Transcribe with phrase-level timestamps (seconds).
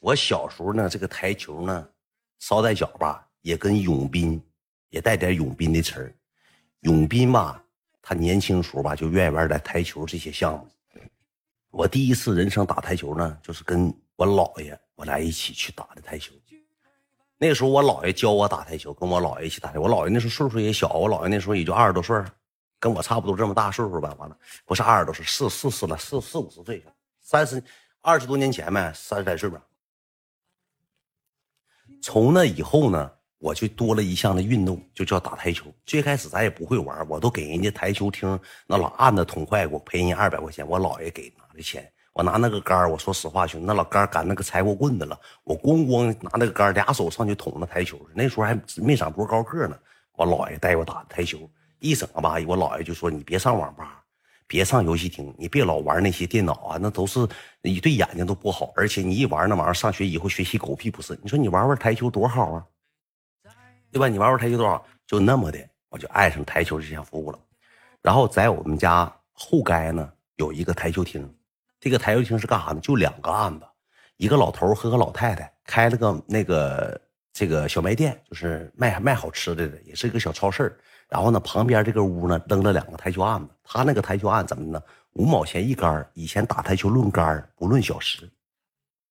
[0.00, 1.88] 我小时候呢，这个台球呢，
[2.38, 4.42] 捎带脚吧，也跟永斌
[4.88, 6.14] 也带点永斌的词儿。
[6.80, 7.62] 永斌吧，
[8.00, 10.66] 他年轻时候吧，就愿意玩点台球这些项目。
[11.70, 16.32] 我第一次人生打台球呢，就是跟我姥爷我俩一起去打的台球。
[17.36, 19.78] 那时候我姥爷教我打台球，跟我姥爷一起打台。
[19.78, 22.16] 我姥爷那时候岁数也小，我姥爷那时候也就二十多岁
[22.78, 24.14] 跟我差不多这么大岁数吧。
[24.18, 26.82] 完了，不是二十多岁，四四十了，四四五十岁，
[27.20, 27.62] 三十
[28.00, 29.62] 二十多年前呗，三十来岁吧。
[32.02, 35.66] 从那以后呢，我就多了一项的运动，就叫打台球。
[35.86, 41.90] 最开始咱也不会玩，我都给人家台球厅那老按子捅坏，我赔人二百块钱，我姥爷给拿的钱。
[42.12, 47.98] 我拿那个杆我说实话，兄弟，那老杆赶那个柴火棍子了，我咣咣拿那个杆俩手上去捅那台球。
[48.14, 49.78] 那时候还没长多高个呢，
[50.16, 53.99] 我姥爷带我打台球，一整吧，我姥爷就说：“你别上网吧，
[54.50, 57.20] 别上游戏厅，你别老玩那些电脑啊，那都是
[57.62, 61.16] 你对眼睛都不好，而且你一玩那玩意儿，上学以后学习狗屁不是。
[61.22, 62.66] 你说你玩玩台球多好啊，
[63.92, 64.08] 对吧？
[64.08, 65.58] 你玩玩台球多好，就那么的，
[65.88, 67.38] 我就爱上台球这项服务了。
[68.02, 71.32] 然后在我们家后街呢，有一个台球厅。”
[71.78, 72.80] 这个台球厅是干啥呢？
[72.80, 73.64] 就两个案子，
[74.16, 77.00] 一个老头和个老太太开了个那个
[77.32, 80.76] 这个小卖店，就是卖卖好吃的的，也是一个小超市
[81.10, 83.48] 然后呢，旁边这个屋呢扔了两个台球案子。
[83.64, 84.80] 他那个台球案子怎么呢？
[85.14, 88.30] 五毛钱一杆以前打台球论杆不论小时，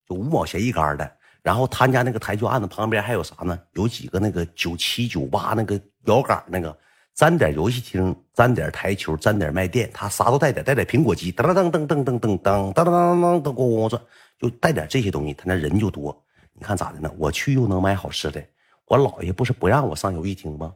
[0.08, 1.12] 就五毛钱一杆的。
[1.44, 3.60] 然后他家那个台球案子旁边还有啥呢？
[3.74, 6.76] 有几个那个九七九八那个摇杆那个。
[7.16, 14.02] 沾点游戏厅，沾点台球，沾点卖店，他啥都带点，带点苹果机，噔噔噔噔噔噔噔噔噔噔噔噔咣咣转，
[14.40, 16.18] 就带点这些东西，他那人就多。
[16.54, 17.12] 你看咋的呢？
[17.18, 18.42] 我去又能买好吃的，
[18.86, 20.74] 我姥爷不是不让我上游戏厅吗？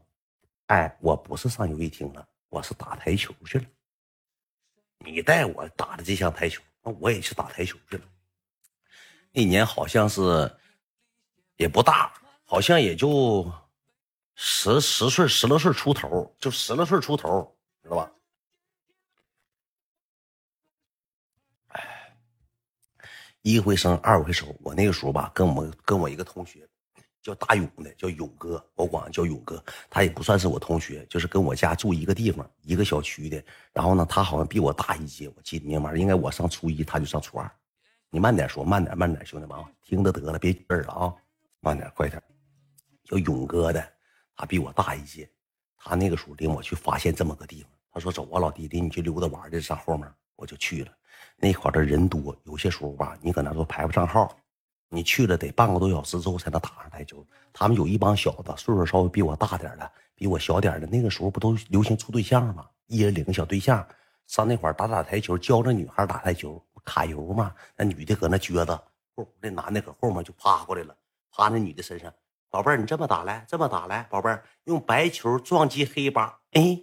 [0.73, 3.65] 哎，我不是上游戏厅了，我是打台球去了。
[4.97, 8.03] 你带我打的这项台球，那我也去打台球去了。
[9.31, 10.51] 那年好像是
[11.57, 12.11] 也不大，
[12.43, 13.47] 好像也就。
[14.35, 18.11] 十十岁十来岁出头，就十来岁出头，知道吧？
[21.67, 22.17] 哎，
[23.43, 24.57] 一回生，二回熟。
[24.63, 26.67] 我那个时候吧，跟我跟我一个同学
[27.23, 29.63] 叫大勇的，叫勇哥，我管他叫勇哥。
[29.89, 33.41] 他也不算是我同学，就是跟我家住一个地方，一个小区的。
[33.71, 35.95] 然后呢，他好像比我大一届，我记得明白。
[35.95, 37.49] 应该我上初一，他就上初二。
[38.09, 41.15] 你慢点说，慢点，慢点，兄弟们啊，听着得了，别急了啊，
[41.61, 42.21] 慢点，快点。
[43.05, 43.83] 叫勇哥的。
[44.35, 45.29] 他比我大一届，
[45.77, 47.71] 他那个时候领我去发现这么个地方。
[47.91, 50.91] 他说：“走啊，老弟弟，你去溜达玩的，上后面。”我就去了。
[51.37, 54.35] 那块的人多，有些时候吧，你搁那都排不上号。
[54.93, 57.25] 你去了得半个多小时之后才能打上台球。
[57.51, 60.87] 他们有一帮小子，岁数稍微比我大点的，比我小点的。
[60.87, 62.67] 那个时候不都流行处对象吗？
[62.87, 63.85] 一人领个小对象
[64.27, 67.53] 上那块打打台球，教着女孩打台球，卡油嘛。
[67.75, 68.83] 那女的搁那撅着，
[69.39, 70.95] 那男的搁后面就趴过来了，
[71.31, 72.13] 趴那女的身上。
[72.49, 76.79] 宝贝儿，你这么打来，这么打来，宝贝儿，用白球撞击黑八，哎，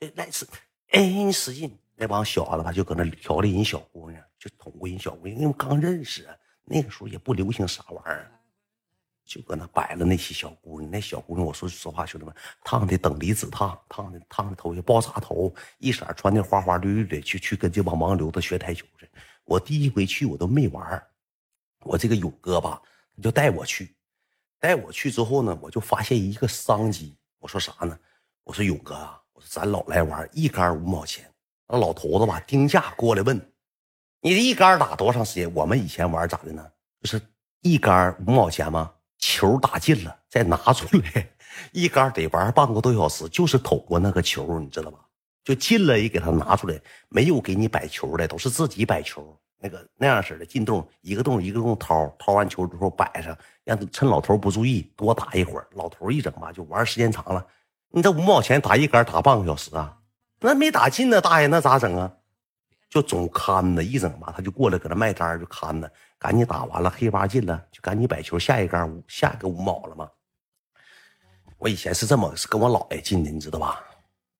[0.00, 0.46] 哎来使，
[0.90, 6.28] 哎，你使劲，那帮小子吧就搁那调理人小姑娘，就捅过人小姑娘，因为刚认识，
[6.66, 8.30] 那个时候也不流行啥玩意儿，
[9.24, 12.34] 就搁那摆了那些小姑娘，那小姑娘，我说实话，兄弟们，
[12.64, 19.08] 烫的等离子烫，烫的烫的头也爆炸头，一色穿的花花绿绿的，去去跟这帮盲流子学台球去。
[19.44, 21.02] 我第一回去我都没玩
[21.84, 22.82] 我这个勇哥吧，
[23.16, 23.94] 他就带我去。
[24.58, 27.16] 带我去之后呢，我就发现一个商机。
[27.38, 27.96] 我说啥呢？
[28.42, 31.32] 我说勇哥啊，我说咱老来玩，一杆五毛钱。
[31.68, 33.38] 那老头子吧，定价过来问，
[34.20, 35.52] 你这一杆打多长时间？
[35.54, 36.66] 我们以前玩咋的呢？
[37.02, 37.20] 就是
[37.62, 38.92] 一杆五毛钱吗？
[39.18, 41.28] 球打进了再拿出来，
[41.72, 44.98] 一杆得玩半个多小时，就是捅过那个球，你知道吧？
[45.44, 46.78] 就进了也给他拿出来，
[47.08, 49.38] 没有给你摆球的，都是自己摆球。
[49.58, 55.66] 那个那样式的进洞，一个洞一个洞掏，掏完球之后摆上，让趁老头不注意多打一会儿。
[55.72, 57.44] 老头一整吧，就玩时间长了。
[57.90, 59.96] 你这五毛钱打一杆打半个小时啊？
[60.40, 62.12] 那没打进呢，大爷那咋整啊？
[62.88, 70.10] 就总看着一整吧，他就过来搁那卖单就看着，赶紧打完了黑八进了，就赶紧摆球下一杆五下一个五毛了嘛。
[71.58, 73.82] 我以前是这么是跟我姥爷进的，你知道吧？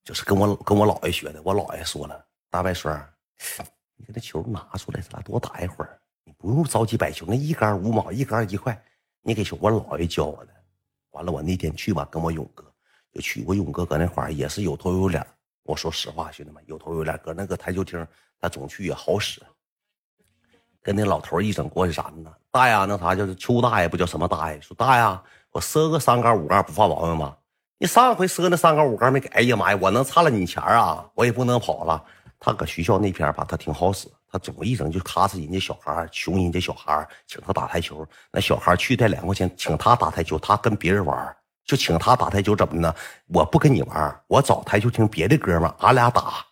[0.04, 1.42] 就是跟我跟我姥爷学的。
[1.42, 2.94] 我姥爷说了，大白孙。
[3.96, 5.98] 你给那球拿出来，咱俩多打一会儿。
[6.24, 8.80] 你不用着急摆球，那一杆五毛，一杆一块。
[9.22, 10.52] 你给球，我姥爷教我的。
[11.10, 12.64] 完了，我那天去吧，跟我勇哥
[13.10, 13.42] 就去。
[13.46, 15.26] 我勇哥搁那块儿也是有头有脸。
[15.62, 18.06] 我说实话，兄弟们，有头有脸，搁那个台球厅，
[18.40, 19.42] 他总去也好使。
[20.82, 22.32] 跟那老头一整过去啥呢？
[22.50, 23.88] 大爷，那啥就是邱大爷？
[23.88, 24.60] 不叫什么大爷？
[24.60, 27.36] 说大爷，我赊个三杆五杆不犯毛病吧？
[27.78, 29.28] 你上回赊那三杆五杆没给？
[29.30, 31.04] 哎呀妈呀，我能差了你钱啊？
[31.14, 32.02] 我也不能跑了。
[32.38, 34.08] 他搁学校那片吧，他挺好使。
[34.30, 42.94] 他总一整就他是人家小孩穷人家小孩请他打台球，那小孩去带两块钱请他打台球，他跟别人玩就请他打台球怎么呢？
[43.28, 46.44] 我不跟你玩我找台球厅别的哥们俺俩打，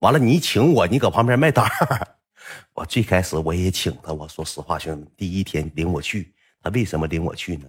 [0.00, 2.08] 完了你请我，你搁旁边卖单儿
[2.74, 7.68] 我最开始我也请他，我说实话，兄弟，第一天领我去，他为什么领我去呢？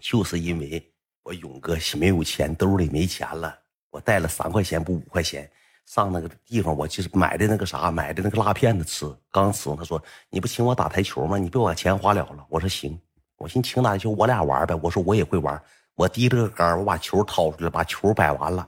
[0.00, 0.90] 就是因为
[1.22, 3.54] 我勇哥没有钱，兜里没钱了，
[3.90, 5.48] 我带了三块钱不五块钱。
[5.84, 9.04] 上那个地方，我就是买的那个啥，买的那个辣片子吃。
[9.30, 11.36] 刚吃，他说：“你不请我打台球吗？
[11.36, 12.98] 你别把钱花了了。”我说：“行。”
[13.36, 14.74] 我寻请打台球，我俩玩呗。
[14.80, 15.60] 我说：“我也会玩。”
[15.96, 18.66] 我提着个杆我把球掏出来，把球摆完了。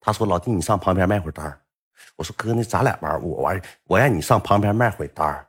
[0.00, 1.60] 他说：“老弟，你上旁边卖会单儿
[2.16, 5.46] 我说：“哥，那咱俩玩，我玩，我让你上旁边卖会单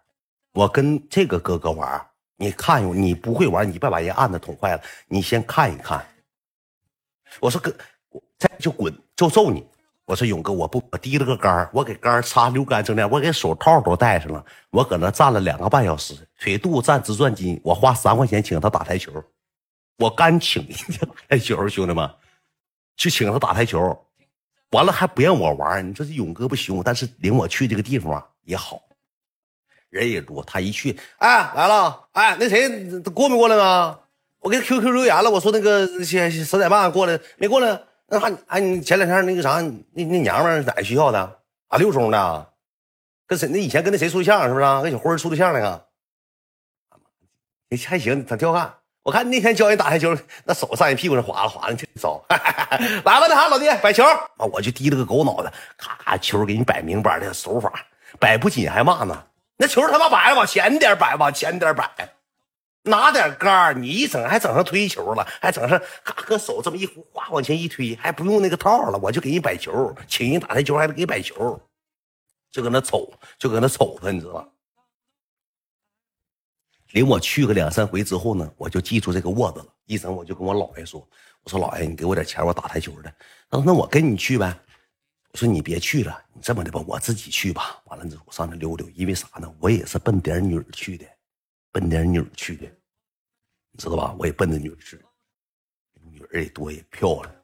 [0.53, 2.05] 我跟这个哥哥玩，
[2.37, 4.81] 你看你不会玩，你别把人案子捅坏了。
[5.07, 6.05] 你先看一看。”
[7.41, 7.75] 我说：“哥，
[8.37, 9.65] 再就滚，就揍你。”
[10.05, 17.59] 我说勇哥，我不，我提了个杆我给杆擦溜干净点，我给手套都戴上了，我搁那站了两个半小时，腿肚子站直转筋。
[17.63, 19.11] 我花三块钱请他打台球，
[19.97, 22.07] 我干请人家打台球，兄弟们，
[22.97, 23.79] 去请他打台球，
[24.75, 28.81] 完了还不让我玩，你说这勇哥不凶，但是领我去这个地方啊也好，
[29.89, 30.43] 人也多。
[30.43, 33.97] 他一去，哎来了，哎那谁过没过来呢？
[34.39, 37.81] 我给 QQ 留言了，我说那个十点半过来，没过来。
[38.07, 41.39] 那还哎，你前两天那个啥，那那娘们儿哪学校的？
[41.69, 42.53] 啊，六中的，
[43.25, 43.47] 跟谁？
[43.47, 44.65] 那以前跟那谁处对象是不是？
[44.83, 45.87] 跟小辉处对象那个？
[47.87, 48.71] 还行，挺彪悍。
[49.05, 52.19] 我看那天教人打台球，那手上人屁股上划拉划拉，挺骚。
[52.27, 52.39] 来
[53.03, 54.45] 吧，那啥，老弟摆球啊！
[54.51, 57.71] 我就低了个狗脑袋，咔，球给你摆明白的手法，
[58.19, 59.25] 摆不紧还骂呢。
[59.57, 61.87] 那球他妈摆往前点摆，往前点摆。
[62.81, 71.61] 拿点杆你一整还整上推球了，还整上咔搁手这么一呼，哗往前一推，还不用那个套了，我就给你摆球，请人打台球还得给摆球，
[72.51, 74.47] 就搁那瞅，就搁那瞅他，你知道吧？
[76.95, 79.65] 领我去个两三回之后呢，我就记住这个窝子了。
[79.83, 81.05] 一整我就跟我姥爷说
[81.43, 83.13] ：“我说姥爷，你给我点钱，我打台球的。”
[83.51, 84.57] 他说：“那我跟你去呗。”
[85.33, 89.53] 我说：“你别去了，你这么的吧，我自己去吧。”完了之后我上那溜溜，因为啥呢？
[89.59, 91.05] 我也是奔点女儿去的。
[91.69, 92.65] 奔点女儿去的，
[93.73, 94.15] 你知道吧？
[94.17, 94.97] 我也奔着女儿去，
[96.09, 97.35] 女儿也多也漂亮。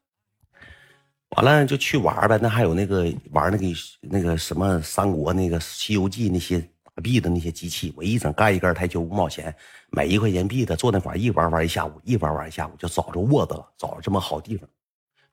[1.31, 2.39] 完了就去玩呗。
[2.41, 3.65] 那还有那个玩那个
[3.99, 6.65] 那个什么三国那个西游记那些
[7.01, 9.53] 币的那些机器，我一整干一杆台球五毛钱，
[9.89, 14.69] 买一块钱币的，坐那块一玩玩一下午，一玩玩一下午就找着窝子了，找着这么好地方。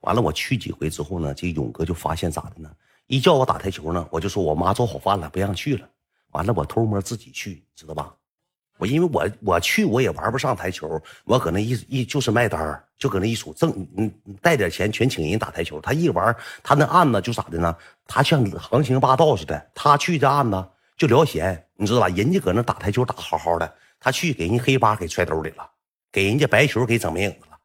[0.00, 2.70] 完了我去几回之后呢，这勇哥就发现咋的呢？
[3.06, 5.88] 一叫我打台球呢，我就说我妈做好饭了，不让去了。
[6.32, 8.15] 完了我偷摸自己去，知道吧？
[8.76, 15.81] 我因为我我去我也玩不上台球，我搁那一一就是卖单就搁那一杵挣，嗯，带点钱全请人打台球。
[15.81, 17.76] 他一玩，他那案子就咋的呢？
[18.06, 20.65] 他像横行霸道似的，他去这案子
[20.98, 22.08] 就聊闲，你知道吧？
[22.08, 25.70] 人家搁那打台球打好好的，他去给人黑八给揣兜里了，
[26.12, 27.58] 给人家白球给整没影子了。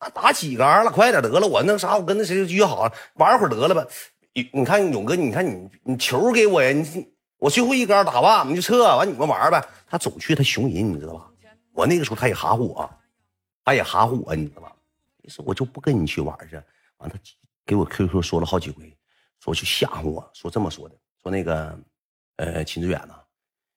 [0.00, 0.90] 那，打几杆了？
[0.90, 1.46] 快点得了！
[1.46, 3.86] 我那啥，我跟那谁约好了，玩会儿得了吧？
[4.32, 6.72] 你你看勇哥，你看你你球给我呀？
[6.72, 7.12] 你。
[7.36, 9.60] 我最后一杆打完，我们就撤，完你们玩呗。
[9.88, 11.28] 他总去他熊人，你知道吧？
[11.72, 12.88] 我那个时候他也哈我，
[13.64, 14.72] 他也哈我，你知道吧？
[15.22, 16.54] 于是我就不跟你去玩去。
[16.98, 17.18] 完他
[17.66, 18.96] 给我 QQ 说了好几回，
[19.40, 21.76] 说去吓唬我，说这么说的，说那个
[22.42, 23.14] 呃秦志远呐，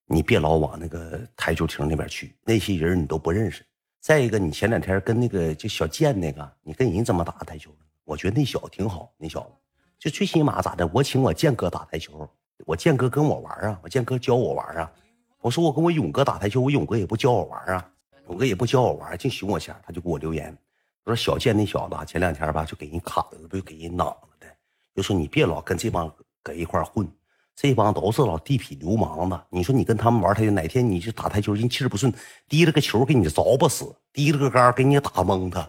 [0.06, 3.64] 你别老往那个台球厅那边去，那些人你都不认识。
[4.00, 7.70] 再一个，你前两天跟那个就小健那个，你跟人怎么打台球？
[8.04, 9.50] 我觉得那小子挺好，那小子
[10.00, 10.84] 就最起码咋的？
[10.92, 12.28] 我请我健哥打台球。
[12.64, 14.90] 我建哥跟我玩啊，我建哥教我玩啊。
[15.40, 17.90] 我说我跟我勇哥打台球，我勇哥也不教我玩啊，
[18.28, 19.76] 勇哥也不教我玩，净熊我钱。
[19.84, 20.56] 他就给我留言，
[21.04, 24.46] 他说小建那小子前两天吧就给人砍了，不就给人攮了的，
[24.94, 27.06] 就说你别老跟这帮搁一块混，
[27.56, 29.40] 这帮都是老地痞流氓子。
[29.48, 32.12] 你说你跟他们玩台球，哪天你去打台球，人气不顺，
[32.48, 35.66] 提了个球给你着不死，提了个杆给你打懵他。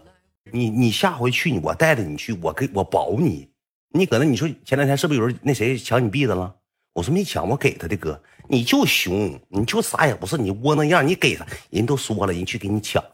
[0.52, 3.48] 你你下回去，我带着你去，我给我保你。
[3.90, 6.54] 你搁那你说前两天是不是有人那谁抢你币子了？
[6.92, 13.10] 我说没抢，我给他的哥，你就熊，你就啥也不是，你窝囊样，你给他，人都说了，人去给你抢了，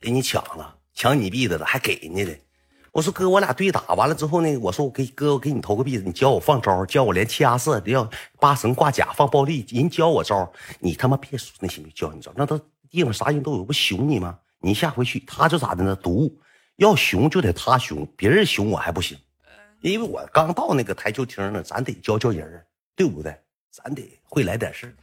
[0.00, 2.36] 给你抢了，抢你币子了，还给人家的。
[2.92, 8.08] 我说哥，我俩对打完了之后呢，我说我给哥，我给你投个币，你教我放招，教我连七压四，要
[8.38, 14.38] 八神挂甲放暴力，人教我招，你他妈别说那些没教你招，那都地方啥人都有，不熊你吗？
[14.60, 15.96] 你下回去他就咋的呢？
[15.96, 16.38] 毒，
[16.76, 19.16] 要熊就得他熊，别人熊我还不行，
[19.80, 22.62] 因为我刚到那个台球厅呢，咱得教教人
[22.94, 23.34] 对不对？
[23.70, 24.94] 咱得会来点事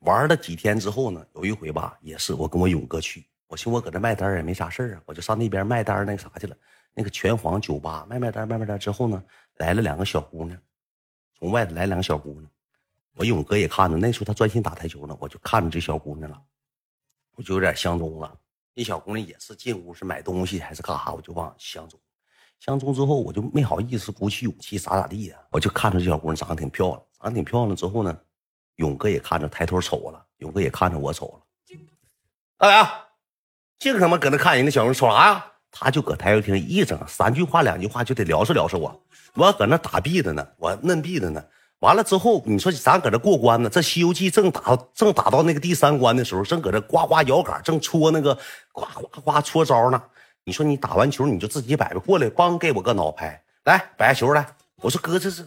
[0.00, 6.56] 玩了几天之后呢，有一回吧，也是我跟我勇哥去，我寻我搁这卖单也没啥事啊，我就上那边卖单那个啥去了。
[6.92, 9.22] 那个拳皇酒吧卖卖单卖卖单之后呢，
[9.56, 10.58] 来了两个小姑娘，
[11.38, 12.50] 从外头来两个小姑娘，
[13.14, 16.42] 我勇哥也看着，那时候他专心打台球呢，我就看着这小姑娘了，
[17.34, 18.34] 我就有点相中了。
[18.74, 22.00] 那小姑娘也是进屋是买东西还是干啥，我就忘相中。
[22.58, 28.18] 相中之后，我就没好意思鼓起勇气咋咋地呀，我就看着这小姑娘长得挺漂亮，长得挺漂亮之后呢，
[28.76, 31.78] 勇哥也看着抬头瞅了，勇哥也看着我瞅了。
[32.56, 33.05] 大爷，
[33.78, 35.44] 净他妈搁那看人家小姑娘瞅啥呀？
[35.70, 39.02] 他就搁台球厅一整三句话两句话就得聊着聊着我，
[39.34, 41.44] 我搁那打币的呢，我嫩币的呢。
[41.80, 43.68] 完了之后，你说咱搁这过关呢？
[43.68, 48.34] 这《西游记》正打正打到那个第三关的时候，正搁这呱呱摇杆，正戳那个
[48.72, 50.02] 呱呱呱戳招呢。
[50.44, 54.46] 你说你打完球你就自己摆呗，过来帮给我个脑拍，来摆下球来。
[54.76, 55.46] 我说哥，这是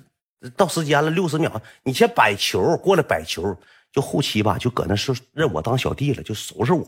[0.56, 3.58] 到时间了，六十秒，你先摆球过来摆球。
[3.92, 6.86] 就后期吧，就搁那是认我当小弟了，就收拾我。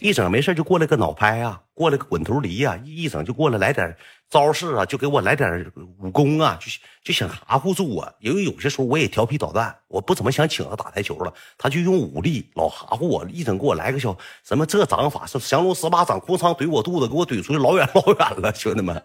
[0.00, 3.94] 一整没事就过来个脑拍呀，过来个滚头离呀，一整就过来来点
[4.30, 6.66] 招式啊，就给我来点武功啊，就
[7.04, 8.10] 就想哈糊住我。
[8.20, 19.02] 因为有些时候我也调皮捣蛋，我不怎么想请他打台球了，他就用武力老哈糊我，一整给我来个小什么这掌法是降龙十八掌，哐仓怼我肚子，给我怼出去老远老远了，兄弟们。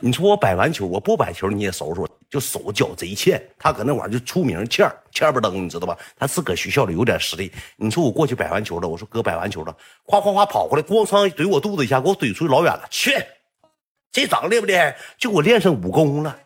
[0.00, 3.40] 你说我摆完球，我不摆球你也收拾我，就手脚贼欠。
[3.56, 5.96] 他搁那玩意儿就出名欠儿欠不登，你知道吧？
[6.16, 7.52] 他是搁学校里有点实力。
[7.76, 12.88] 你说我过去摆完球了，我说哥摆完球了，夸夸夸跑回来，咣仓怼我肚子一下，给我怼出去老远了。
[12.90, 13.12] 去，
[14.10, 14.96] 这掌厉不厉害？
[15.16, 16.36] 就给我练上武功了。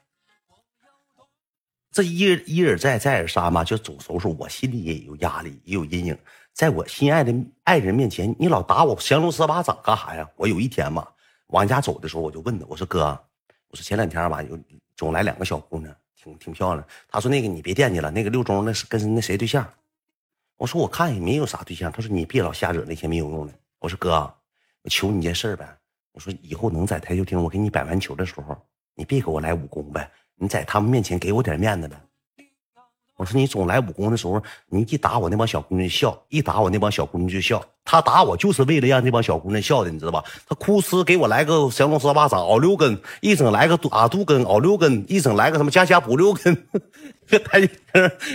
[1.90, 6.18] 这一一而再再而三嘛，就总收拾我，心里也有压力，也有阴影。
[6.52, 7.32] 在我心爱的
[7.64, 10.28] 爱人面前，你老打我降龙十八掌干啥呀？
[10.36, 11.08] 我有一天嘛。
[11.48, 13.18] 往家走的时候，我就问他，我说哥，
[13.70, 14.54] 我说前两天吧，有
[14.98, 16.84] 总来两个小姑娘，挺挺漂亮。
[17.08, 19.66] 他说那个你别惦记了，那个六中那是跟那谁对象。
[20.56, 21.90] 我说我看也没有啥对象。
[21.92, 23.54] 他说你别老瞎惹那些没有用的。
[23.78, 24.12] 我说哥，
[24.82, 25.78] 我求你件事呗。
[26.10, 28.60] 我说以后能在台球厅我给你摆完球的时候，
[28.96, 31.96] 你别给我来武功呗，你在他们面前给我点面子呗。
[33.18, 37.60] 我说你总来武功的时候，你一打我那帮小姑娘笑，一打我那帮小姑娘就笑。
[37.84, 40.22] 他打我就是为了让那帮小姑娘笑的，你知道吧？
[40.48, 46.56] 他哭哧给我来个降龙十八掌熬六根，一整来个阿杜根熬六根，一整来个什么加加补六根，
[47.26, 47.58] 他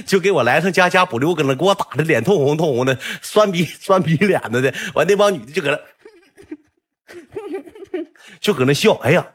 [0.05, 4.73] 就给我来上加加补六根了，给我打的脸通红通红的，酸鼻酸鼻脸子的。
[4.95, 7.15] 完那帮女的就搁那，
[8.41, 8.95] 就搁那笑。
[8.95, 9.25] 哎呀，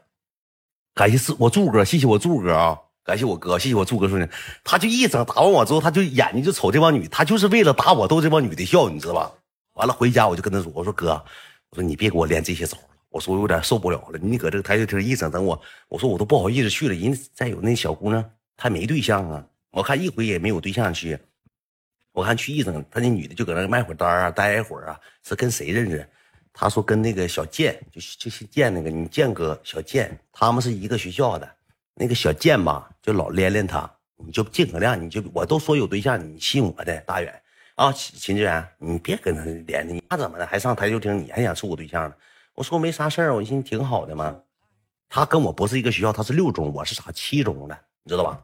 [0.93, 2.77] 感谢四我柱哥，谢谢我柱哥啊。
[3.09, 4.29] 感谢我哥，谢谢我柱哥说的，
[4.63, 9.31] 他就一整打完我之后，他就眼睛就瞅这帮女，他就是为了打我逗这帮女的笑，你知道吧？
[9.73, 11.13] 完了回家我就跟他说，我说哥，
[11.71, 14.19] 我说你别给我练这些招了，我说我有点受不了了。
[14.21, 16.93] 你搁这个台球厅一整等我，我说我都不好意思去了。
[16.93, 18.23] 人再有那小姑娘，
[18.55, 21.17] 她没对象啊，我看一回也没有对象去。
[22.11, 26.07] 我看去一整，他那女的就搁那卖会单啊，待一会儿啊，是跟谁认识？
[26.53, 31.49] 他说跟那个小健，就就是健那个你健哥小健，他们是一个学校的。
[32.01, 37.41] 那个小贱吧，就老连连他，你就尽可量，你就我都说有对象，你信我的大远
[37.73, 42.15] 啊，秦志远，你别跟他连着，你他怎么的还上台球厅，你还想处我对象呢？
[42.53, 44.39] 我说没啥事儿，我寻思挺好的嘛。
[45.07, 48.39] 他跟我不是一个学校，他是六中，我是啥七中的，你知道吧？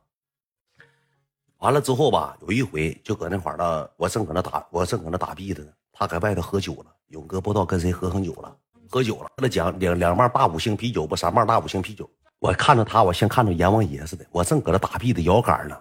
[1.60, 8.58] 完了之后吧，有一回就搁那块儿了，我正搁那打，我正搁那打币的呢，他搁外头喝酒了，勇哥不知道跟谁喝上酒了，
[8.90, 12.10] 喝酒了，跟他讲两两半大五星啤酒不，三半大五星啤酒。
[12.46, 14.24] 我看着他，我像看着阎王爷似的。
[14.30, 15.76] 我正搁那打币的摇杆呢，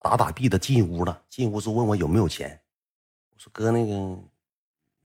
[0.00, 1.22] 打打币的进屋了。
[1.28, 2.60] 进屋之后问我有没有钱，
[3.30, 4.18] 我说哥那个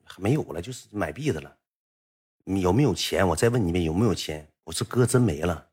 [0.04, 1.56] 还没有了，就是买币的了。
[2.46, 3.28] 你有没有钱？
[3.28, 4.48] 我再问你一遍有没有钱？
[4.64, 5.68] 我说哥真没了。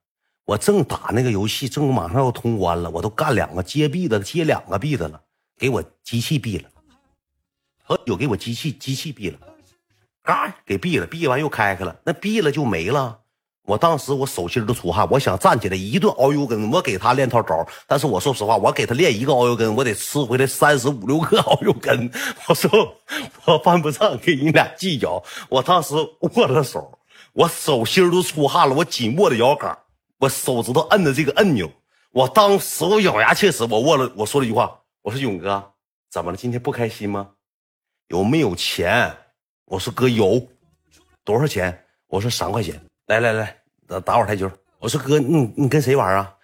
[0.44, 5.22] 我正打那个游戏，正马上要通关了，我都干两个接币的，接两个币的了，
[5.56, 6.70] 给我机器币了。
[7.82, 9.40] 喝酒给我机器机器币了，
[10.22, 13.19] 嘎给币了，币完又开开了，那币了就没了。
[13.70, 17.64] 我当时我手心都出汗，我想站起来一顿熬油根，我给他练套招。
[17.86, 22.10] 但是我说实话，我给他练一个熬油根，我得吃回来三十五六个熬油根。
[22.48, 22.68] 我说
[23.44, 25.22] 我犯不上跟你俩计较。
[25.48, 26.98] 我当时握了手，
[27.32, 29.78] 我手心都出汗了，我紧握着摇杆，
[30.18, 31.70] 我手指头摁着这个按钮。
[32.10, 35.62] 我当时我咬牙切齿，我握了，我说了一句话，我说勇哥，
[36.10, 36.36] 怎么了？
[36.36, 37.28] 今天不开心吗？
[38.08, 39.16] 有没有钱？
[39.66, 40.44] 我说哥有，
[41.24, 41.84] 多少钱？
[42.08, 42.74] 我说三块钱。
[43.06, 43.59] 来来来。
[43.98, 46.34] 打会台球，我说哥，你你跟谁玩啊？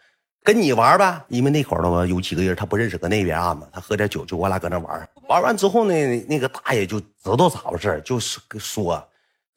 [0.43, 5.09] 跟你玩呗，因为那会儿的话有几个人他不认识，搁那边啊嘛，他喝点酒就我俩搁那玩。
[5.29, 5.93] 玩完之后呢，
[6.29, 9.05] 那个大爷就知道咋回事就是说，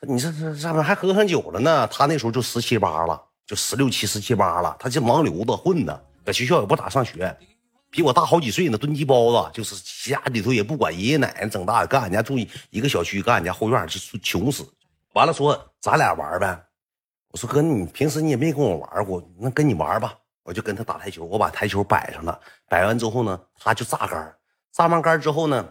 [0.01, 1.87] 你这这上面还喝上酒了呢。
[1.91, 4.75] 他那时候就十七八了，就十六七、十七八了。
[4.79, 7.37] 他这盲流子混的，搁学校也不咋上学，
[7.91, 8.75] 比我大好几岁呢。
[8.75, 9.75] 蹲鸡包子就是
[10.09, 12.35] 家里头也不管爷爷奶奶整大，干俺家住
[12.71, 13.87] 一个小区，干俺家后院
[14.23, 14.67] 穷死。
[15.13, 16.59] 完了说咱俩玩呗。
[17.31, 20.15] 我说哥，你平时你也没跟我玩过，那跟你玩吧。
[20.43, 22.39] 我就跟他打台球，我把台球摆上了。
[22.67, 24.35] 摆完之后呢，他就炸杆
[24.71, 25.63] 炸完杆之后呢，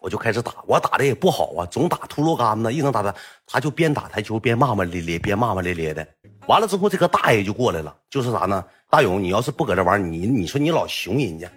[0.00, 3.14] 我就开始打，我打的也不好啊，总打秃噜杆子，一能打他，
[3.46, 6.06] 他就边打台球边骂骂咧咧，边骂骂咧咧的。
[6.46, 8.62] 完了之后，这个大爷就过来了，就是啥呢？
[8.90, 11.50] 大勇，你要是不搁这玩你你说你老熊人家，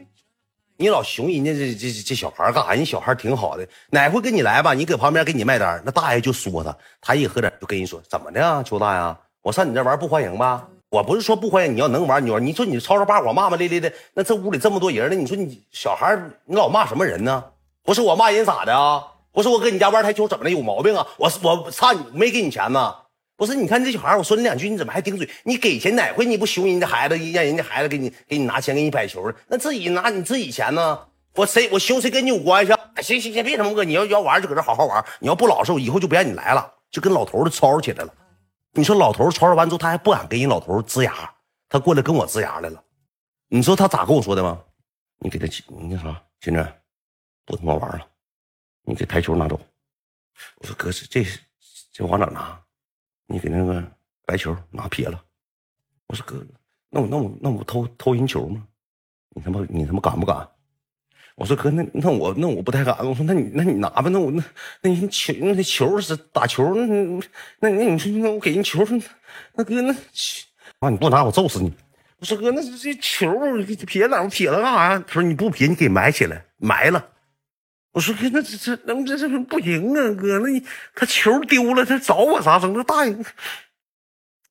[0.77, 2.73] 你老熊人家这这这小孩干啥？
[2.73, 4.73] 人小孩挺好的，哪回跟你来吧？
[4.73, 10.67] 你搁旁边给你卖单，那大爷就说他，他一喝点就跟人说怎么的啊，邱大爷，我上你这玩不欢迎吧？
[10.89, 12.43] 我不是说不欢迎，你要能玩，你玩。
[12.43, 15.15] 你说你吵吵把火骂骂咧咧的，那这屋里这么多人呢？
[15.15, 17.43] 你说你小孩，你老骂什么人呢？
[17.83, 19.03] 不是我骂人咋的啊？
[19.31, 21.05] 不是我搁你家玩台球怎么的有毛病啊？
[21.17, 22.91] 我我差你没给你钱呢？
[23.37, 25.29] 不是，你看这小孩，我说你两句，你怎么还顶嘴？
[25.43, 30.99] 你给钱哪回你不熊人家孩子，让人家孩子给你给你拿钱给你摆球那自己拿你自己钱呢？
[31.35, 32.73] 我谁我熊谁跟你有关系？
[33.03, 38.11] 行行行，别什么哥，你要要玩就搁这好好玩，你要不老实，我以后就不让你来了，就跟老头子吵吵起来了。
[38.75, 41.33] 你说老头吵吵完之后，他还不敢跟人老头龇牙，
[41.69, 42.83] 他过来跟我龇牙来了。
[43.47, 44.61] 你说他咋跟我说的吗？
[45.19, 46.73] 你给他，那啥，金子，
[47.45, 48.05] 不他妈玩了，
[48.83, 49.57] 你给台球拿走。
[50.57, 51.25] 我说哥，这这
[51.93, 52.61] 这往哪拿？
[53.27, 53.81] 你给那个
[54.25, 55.23] 白球拿撇了。
[56.07, 56.45] 我说哥，
[56.89, 58.67] 那我那我那我偷偷人球吗？
[59.29, 60.47] 你他妈你他妈敢不敢？
[61.35, 62.95] 我说哥，那那我那我不太敢。
[63.05, 64.41] 我说那你那你拿吧，那我那
[64.81, 66.85] 那人球那球是打球，那
[67.59, 68.85] 那那你说那我给人球，
[69.53, 69.93] 那哥那
[70.79, 71.73] 啊你不拿我揍死你！
[72.19, 73.27] 我说哥，那这球
[73.85, 74.23] 撇哪？
[74.29, 75.03] 撇了干啥呀？
[75.05, 77.05] 他说你不撇，你给埋起来，埋了。
[77.91, 80.63] 我说哥，那这这那这这不行啊，哥，那你
[80.95, 82.71] 他球丢了，他找我啥整？
[82.73, 83.13] 那大爷，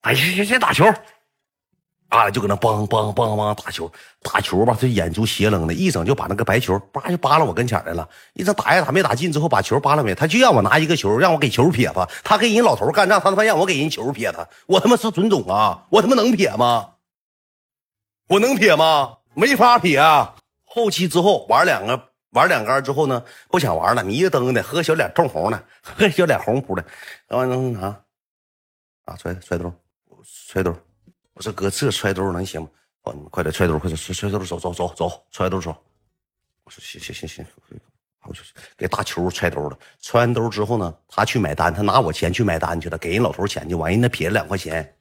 [0.02, 0.84] 哎呀，呀先打球。
[2.14, 3.90] 啊，就搁那梆梆梆梆打球，
[4.22, 8.08] 打球吧，这眼珠斜楞的，一整就把那个白球叭就扒拉我跟前来了。
[8.34, 12.08] 一整打呀打没打进之后，把球扒拉没，他就让我拿一个球，让我给球撇他。
[12.22, 15.84] 他跟人老头干仗，他他妈让我给人球撇他，我他妈是准种啊！
[15.90, 16.90] 我他妈能撇吗？
[18.28, 19.18] 我能撇吗？
[19.34, 20.36] 没法撇啊。
[20.64, 26.84] 后期之后玩两个玩两杆之后呢，不想玩了，迷着瞪的，喝小脸通红的， 喝小脸红扑的，
[27.30, 27.88] 完能拿
[29.06, 29.72] 啊揣揣兜，
[30.24, 30.72] 揣兜。
[31.34, 32.68] 我说哥，这揣兜能行吗？
[33.02, 35.76] 哦，你们快点揣兜，快点揣揣兜，走走走走，揣兜走。
[36.64, 37.44] 我说行行行行，
[38.22, 38.40] 我就
[38.76, 39.78] 给大球揣兜了。
[40.00, 44.96] 揣完兜之后呢，他去买单，他拿我钱去买单去了，给人老头钱去，完人那撇了两块钱，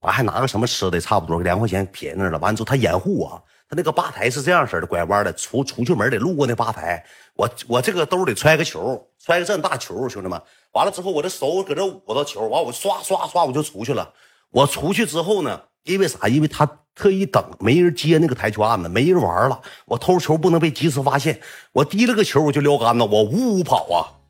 [0.00, 2.38] 完还拿个什么吃的，差不多两块钱撇那了。
[2.40, 7.02] 完之后他掩护我，他那个吧台是这样式的，拐弯的，出出去门得路过那吧台。
[7.34, 10.38] 我我这个兜里揣个球，揣个这么大球，兄弟们。
[10.72, 14.12] 完了之后，我的手搁这捂着球，完我刷刷刷我就出去了。
[14.52, 16.28] 我出去之后呢，因为啥？
[16.28, 19.60] 因为他特意等，没人接那个台球案子，没人玩了。
[19.86, 21.40] 我偷球不能被及时发现，
[21.72, 24.20] 我提了个球我就撩杆子，我呜呜跑啊！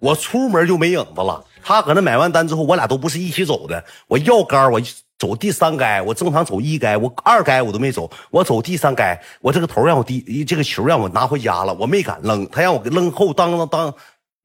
[0.00, 1.44] 我出门就没影子了。
[1.62, 3.84] 他搁那买完单之后，我俩都不是一起走的。
[4.06, 4.80] 我要杆，我
[5.18, 13.94] 走第三杆，我正常走一杆，我二杆我都没走，我走第三杆，我这个头让我低，这个球让我拿回家了，我没敢扔，他让我给扔后当当当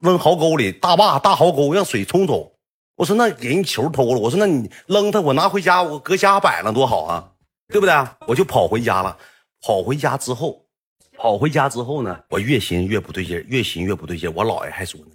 [0.00, 2.55] 扔壕沟里，大坝大壕沟让水冲走。
[2.96, 7.30] 我说那给人球偷了，我说那你扔他，我拿回家，我搁家摆了多好啊，
[7.68, 7.94] 对不对？
[8.26, 9.16] 我就跑回家了。
[9.62, 10.64] 跑回家之后，
[11.16, 14.32] 跑回家之后呢，我越寻越不对劲，越寻越不对劲。
[14.34, 15.12] 我姥爷还说呢，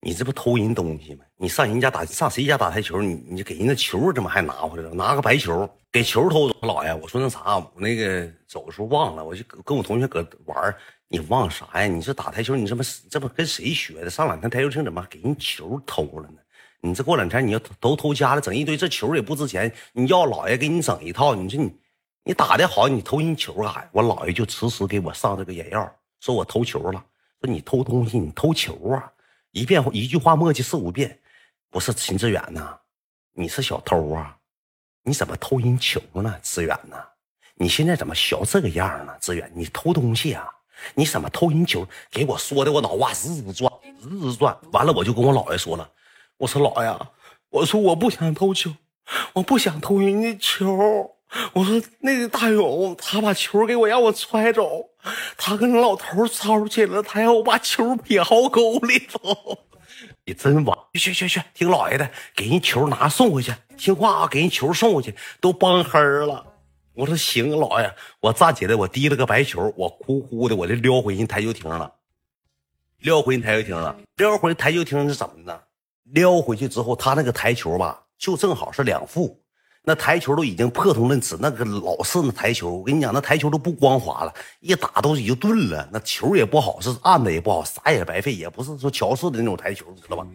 [0.00, 1.24] 你这不偷人东西吗？
[1.36, 4.94] 你上人家打，上谁家打台球，你你给人家球怎么还拿回来了？
[4.94, 6.56] 拿个白球给球偷走。
[6.62, 10.74] 姥爷，我说那啥，我那个走的时候忘了，我就跟我同学搁玩
[11.08, 11.86] 你忘啥呀？
[11.86, 14.10] 你这打台球，你这么这不跟谁学的？
[14.10, 16.38] 上两天台球厅怎么给人球偷了呢？
[16.84, 19.72] 你这过两天你要都偷家了，整一堆，这球也不值钱。
[19.92, 21.72] 你要老爷给你整一套，你说你
[22.24, 23.88] 你打的好，你偷人球干啥？
[23.92, 27.04] 我姥爷就迟迟给我上这个眼药，说我偷球了，
[27.40, 29.12] 说你偷东西，你偷球啊！
[29.52, 31.16] 一遍一句话磨叽四五遍，
[31.70, 32.76] 不是秦志远呐，
[33.32, 34.36] 你是小偷啊？
[35.04, 36.34] 你怎么偷人球呢？
[36.42, 36.96] 志远呐，
[37.54, 39.12] 你现在怎么学这个样呢？
[39.20, 40.48] 志远，你偷东西啊？
[40.96, 41.86] 你怎么偷人球？
[42.10, 44.56] 给我说的我脑瓜日日转，日日转。
[44.72, 45.88] 完了，我就跟我姥爷说了。
[46.38, 47.10] 我说老呀，
[47.50, 48.72] 我说我不想偷球，
[49.34, 51.16] 我不想偷人家球。
[51.54, 54.90] 我说那个大勇，他把球给我，让我揣走。
[55.36, 59.58] 他跟老头吵起来了，他让我把球撇壕沟里头。
[60.26, 66.46] 你真完，去去去，听老爷的，给人球拿送回去，听话啊，给人球送回去，都帮黑了。
[66.94, 71.94] 我说行，老爷，我站起来，我提了个白球，我呼呼的，我就撩回人台球厅了，
[72.98, 75.64] 撩回人台球厅了，撩回台球厅是怎么的？
[76.04, 79.40] 撩回去之后，他那个台球吧，就正好是两副，
[79.84, 90.26] 那台球都已经破铜烂瓷，那个老式的台球，我跟你讲，那台球都不光滑了，一打都已经钝了，那球也不好，是按的也不好，啥也白费，也不是说乔氏的那种台球，知道吧？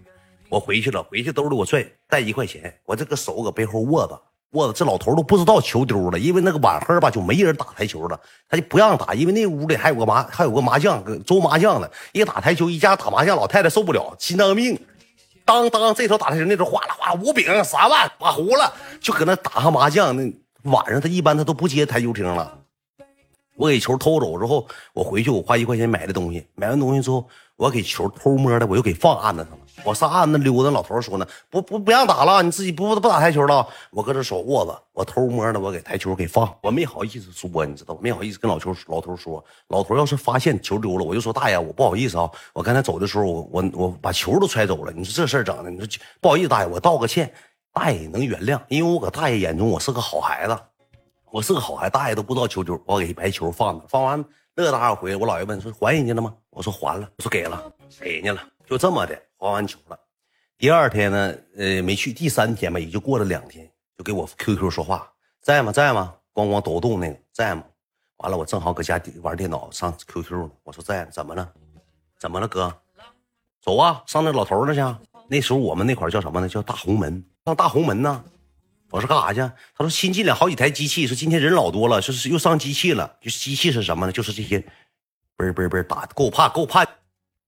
[0.50, 8.18] 我回去了，回去兜里我拽带一块钱，我这个手搁背后握着，我这老头都不知道球丢了，因为那个晚黑吧就没人打台球了，
[8.50, 14.80] 他就不让打，因为那屋里还有个麻还有个麻将捉麻将呢，一打台球，一家打麻将，老太太受不了，心脏病，
[15.48, 20.16] 当当这头打台球，那头哗啦哗五饼三万把糊了，就搁那打上麻将。
[20.16, 20.32] 那
[20.70, 22.60] 晚上他一般他都不接台球厅了。
[23.56, 29.58] 我给球偷走之后，我回去我花一块钱买的东西，买完东西之后，我给球偷摸的我又给放案子上了。
[29.84, 33.67] 我上案子溜达，老头说呢，不不不让打了，你自己不不打台球了。
[33.91, 44.91] 我搁这手握着，我偷摸的我给台球给放，我没好意思说，你知道没好意思跟老球老头说，老头要是发现球丢了，我就说大爷，我不好意思啊，我刚才走的时候，我我我把球都揣走了。
[44.91, 45.88] 你说这事儿整的，你说
[46.22, 47.32] 不好意思，大爷，我道个歉，
[47.74, 50.56] 大爷能原谅，因为我搁大爷眼中我是个好孩子。
[51.30, 54.24] 我是个好孩，大爷都不知道球丢，我给白球放着，放完
[54.63, 56.36] 乐大回，我姥爷问说还人家了吗？
[56.50, 60.00] 我说还了，我说给了，给人家了，就这么的还完球了。
[60.58, 65.08] 第二天呢，呃，没去，第三天吧，也就过了两天，就给我 QQ 说话，
[65.41, 65.72] 在吗？
[65.72, 66.15] 在吗？
[66.34, 67.63] 咣咣抖动那个在吗？
[68.17, 70.52] 完了，我正好搁家玩电脑，上 QQ 呢。
[70.63, 71.48] 我说在，怎么了？
[72.20, 72.76] 怎么了，哥？
[73.62, 74.82] 走啊，上那老头那去。
[75.30, 76.50] 那时候我们那块叫什么呢？
[76.50, 78.24] 叫大红门，上大红门呢。
[78.89, 79.39] 我说干啥去？
[79.76, 83.15] 他说新进了好几台机器，说今天人老多了，说是又上机器了。
[83.21, 84.12] 就是机器是什么呢？
[84.12, 84.60] 就是这些，
[85.38, 86.86] 嘣嘣嘣打，够怕够怕。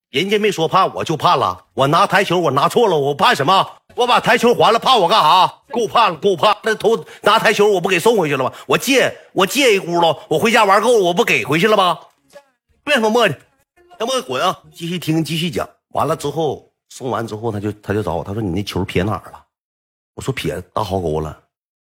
[0.10, 1.66] 人家没说怕，我就怕了。
[1.74, 3.68] 我拿台球，我拿错了，我怕什么？
[3.96, 5.62] 我把台球还了，怕我干啥？
[5.72, 6.58] 够怕了，够怕。
[6.64, 8.52] 那头拿台球，我不给送回去了吗？
[8.68, 12.00] 我借我借一轱辘，我回家玩够了，我不给回去了吗？
[12.84, 13.36] 别他妈磨叽，
[13.98, 14.60] 他妈滚啊！
[14.74, 15.68] 继续听，继续讲。
[15.90, 19.46] 完了之后送完之后，他就他就找我，他说你那球撇哪儿了？
[20.20, 21.42] 我说撇大壕沟了，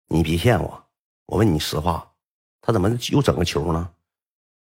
[0.08, 0.84] 你别骗我，
[1.26, 2.04] 我问你实话，
[2.60, 3.88] 他怎么又整个球呢？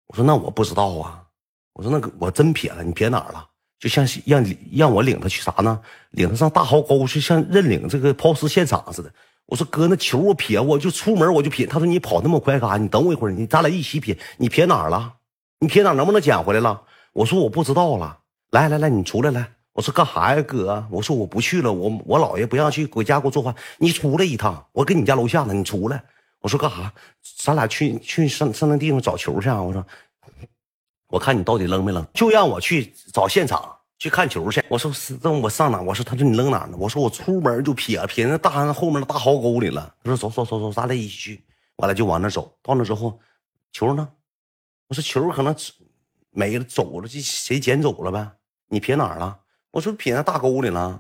[0.06, 1.26] 我说那我不知道啊，
[1.74, 3.50] 我说那个我真撇了，你撇哪儿了？
[3.80, 5.82] 就像让让我领他去啥呢？
[6.12, 9.12] 领他上大壕沟去，像认领这个抛尸现场似的。
[9.48, 11.66] 我说哥，那球我撇，我就出门我就撇。
[11.66, 12.78] 他说你跑那么快干啥？
[12.78, 14.16] 你等我一会儿，你咱俩一起撇。
[14.38, 15.16] 你撇哪儿了？
[15.58, 16.84] 你撇哪儿能不能捡回来了？
[17.14, 18.20] 我说我不知道了。
[18.52, 19.57] 来来来，你出来来。
[19.78, 20.84] 我说干啥呀，哥？
[20.90, 23.54] 我说我不去了，我我姥爷不让去回家给我做饭。
[23.78, 26.04] 你出来一趟，我跟你家楼下呢，你出来。
[26.40, 26.92] 我说干啥？
[27.38, 29.62] 咱俩去去上上那地方找球去啊！
[29.62, 29.86] 我说，
[31.10, 32.04] 我看你到底扔没扔？
[32.12, 34.64] 就让我去找现场去看球去。
[34.68, 35.80] 我说是，那我上哪？
[35.80, 36.76] 我说，他说你扔哪呢？
[36.80, 39.94] 我说我出门就撇撇那大后面的大壕沟里了。
[40.04, 41.44] 他说走走走走，咱俩一起去。
[41.76, 43.20] 完了就往那走到那之后，
[43.72, 44.10] 球呢？
[44.88, 45.56] 我说球可能
[46.32, 48.28] 没了，走了，这谁捡走了呗？
[48.70, 49.38] 你撇哪了？
[49.78, 51.00] 我说撇那大沟里了，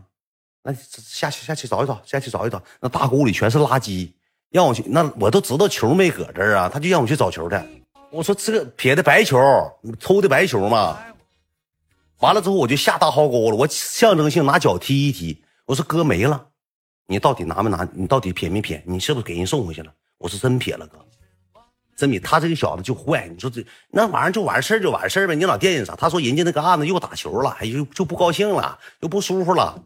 [0.61, 2.61] 那下去下去找一找，下去找一找。
[2.79, 4.11] 那大沟里全是垃圾，
[4.51, 4.83] 让我去。
[4.85, 7.59] 那我都知道球没搁这儿啊，他就让我去找球去。
[8.11, 9.35] 我说这撇的白球，
[9.99, 10.95] 抽的白球嘛。
[12.19, 15.43] 完了之后我就下大壕沟了，我象征性拿脚踢一踢。
[15.65, 16.45] 我说哥没了，
[17.07, 17.83] 你到底拿没拿？
[17.93, 18.83] 你到底撇没撇？
[18.85, 19.91] 你是不是给人送回去了？
[20.19, 21.03] 我说真撇了，哥。
[21.97, 25.95] 真米他这个小子就坏，你说这那玩意儿就完事儿就完事儿呗，你老惦记啥？
[25.95, 29.83] 他说人家那个案子又打球了，又就不高兴了，又不舒服了，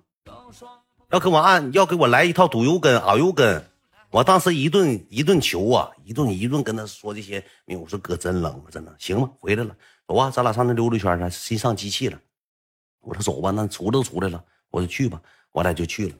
[1.09, 3.65] 要跟我按，要给我来一套赌油根、熬油根。
[4.09, 7.41] 我当时一顿一顿求啊，一顿一顿跟他说这些。
[7.65, 9.31] 我说哥真冷，真的行吗？
[9.39, 9.73] 回来了，
[10.05, 12.19] 走啊，咱俩上那溜达圈去，新上机器了。
[12.99, 15.21] 我说走吧，那出来都出来了，我就去吧。
[15.53, 16.15] 我俩就去了，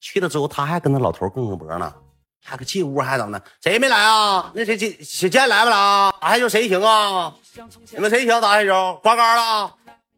[0.00, 1.94] 去了之后他还跟那老头更个脖呢。
[2.42, 3.44] 还个进屋还怎么的？
[3.62, 4.50] 谁没来啊？
[4.54, 6.14] 那谁谁小健来不了？
[6.20, 7.32] 打台球谁行啊？
[7.92, 8.98] 你们谁想打台球？
[9.02, 9.74] 刮杆了？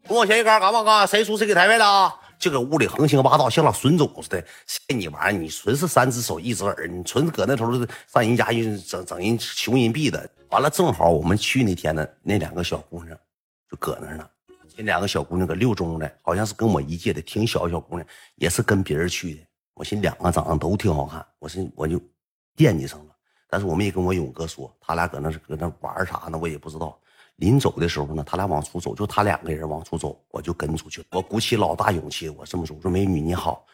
[0.09, 1.07] 跟我前一杆敢不敢？
[1.07, 2.15] 谁输谁给台位了？
[2.39, 4.45] 就搁屋里横行霸道，像老孙总似的。
[4.87, 7.87] 骗你玩，你纯是三只手一只耳，你纯搁那头上
[8.23, 10.29] 人家去整整人穷人币的。
[10.51, 13.17] 完了，正好我们去那天呢，那两个小姑娘
[13.71, 14.29] 就搁那呢。
[14.77, 18.07] 那两个小姑娘搁六中的，好像是跟我一届的，挺小的小姑娘，
[18.37, 19.41] 也是跟别人去的。
[19.75, 22.01] 我寻两个长得都挺好看，我是我就。
[22.55, 23.17] 惦记上了，
[23.49, 26.39] 但是我没跟我勇哥说，他俩搁那搁那玩啥呢？
[26.39, 26.99] 我也不知道。
[27.37, 31.05] 临走的时候呢，他俩往出走，就他两个人往出走，我就跟出去。
[31.11, 33.65] 我鼓起老大勇气，我这么说：“我说美女你好，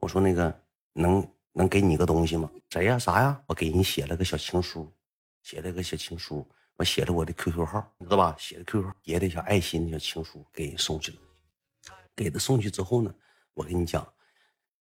[0.00, 0.54] 我说那个
[0.92, 2.50] 能能给你个东西吗？
[2.70, 2.98] 谁呀？
[2.98, 3.40] 啥呀？
[3.46, 4.92] 我给人写了个小情书，
[5.42, 8.34] 写了个小情书，我写了我的 QQ 号，你知道吧？
[8.36, 11.18] 写的 QQ 叠的小爱心的小情书给人送去了。
[12.16, 13.14] 给他送去之后呢，
[13.54, 14.06] 我跟你讲，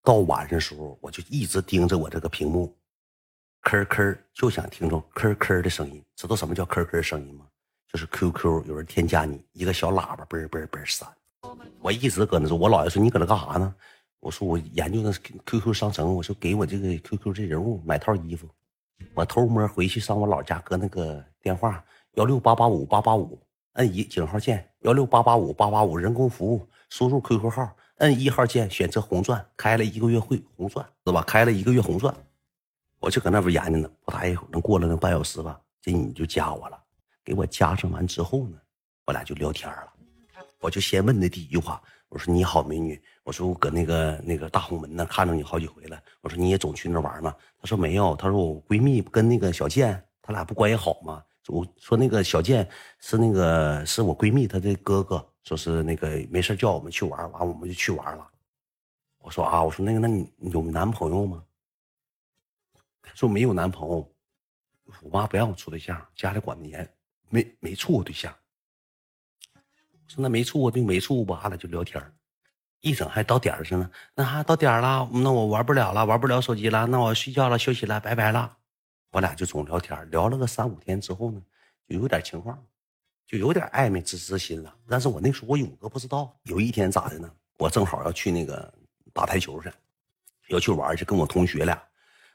[0.02, 2.74] 到晚上的时候我就一直盯着我这个屏幕。
[3.64, 7.46] 吭吭就想听着吭吭的声音，知道什么叫吭吭声音吗？
[7.90, 11.08] 就是 QQ 有人添加你，一个小喇叭嘣嘣嘣闪。
[11.80, 13.74] 我一直搁那说，我姥爷说你搁那干啥呢？
[14.20, 15.10] 我说我研究那
[15.46, 18.48] QQ 商城，我说给我这个 QQ 这人物买套衣服。
[19.14, 21.82] 我偷摸回去上我姥家，搁那个电话
[22.14, 23.38] 幺六八八五八八五，
[23.74, 31.22] 摁一井号键幺六八八五八八五人工服务，输入 QQ 号，摁一号键选择红钻，开了一个月会红钻，是吧？
[31.22, 32.14] 开了一个月红钻。
[33.04, 36.82] 我就搁那边研究呢，不大一会儿，能过了那半小时吧，这你就加我了。
[37.22, 38.56] 给我加上完之后呢，
[39.04, 39.92] 我俩就聊天了。
[40.58, 42.98] 我就先问的第一句话，我说你好，美女。
[43.22, 46.00] 我说我搁那个那个大红门那，看着你好几回了。
[46.22, 47.34] 我说你也总去那玩吗？
[47.58, 48.16] 他说没有。
[48.16, 51.22] 他说我闺蜜跟那个小健，他俩不关系好吗？
[51.48, 52.66] 我说那个小健
[53.00, 58.26] 是那个是我闺蜜她的哥哥，说是那个没事叫我们去玩，完我们就去玩了。
[59.18, 61.44] 我说啊，我说那个那你有男朋友吗？
[63.12, 64.14] 说没有男朋友，
[65.02, 66.88] 我妈不让我处对象，家里管的严，
[67.28, 68.34] 没没处过对象。
[70.06, 72.02] 说那没处过就没处吧，俺俩就聊天
[72.80, 78.56] 一整还到点儿上了，那还到点儿了，那我玩不了了，玩不了手机了，那我睡觉了，休息了，拜拜了。
[79.10, 81.40] 我俩就总聊天，聊了个三五天之后呢，
[81.88, 82.62] 就有点情况，
[83.26, 84.76] 就有点暧昧之之心了。
[84.88, 86.36] 但是我那时候我勇哥不知道。
[86.42, 87.32] 有一天咋的呢？
[87.58, 88.72] 我正好要去那个
[89.12, 89.72] 打台球去，
[90.48, 91.82] 要去玩去，跟我同学俩。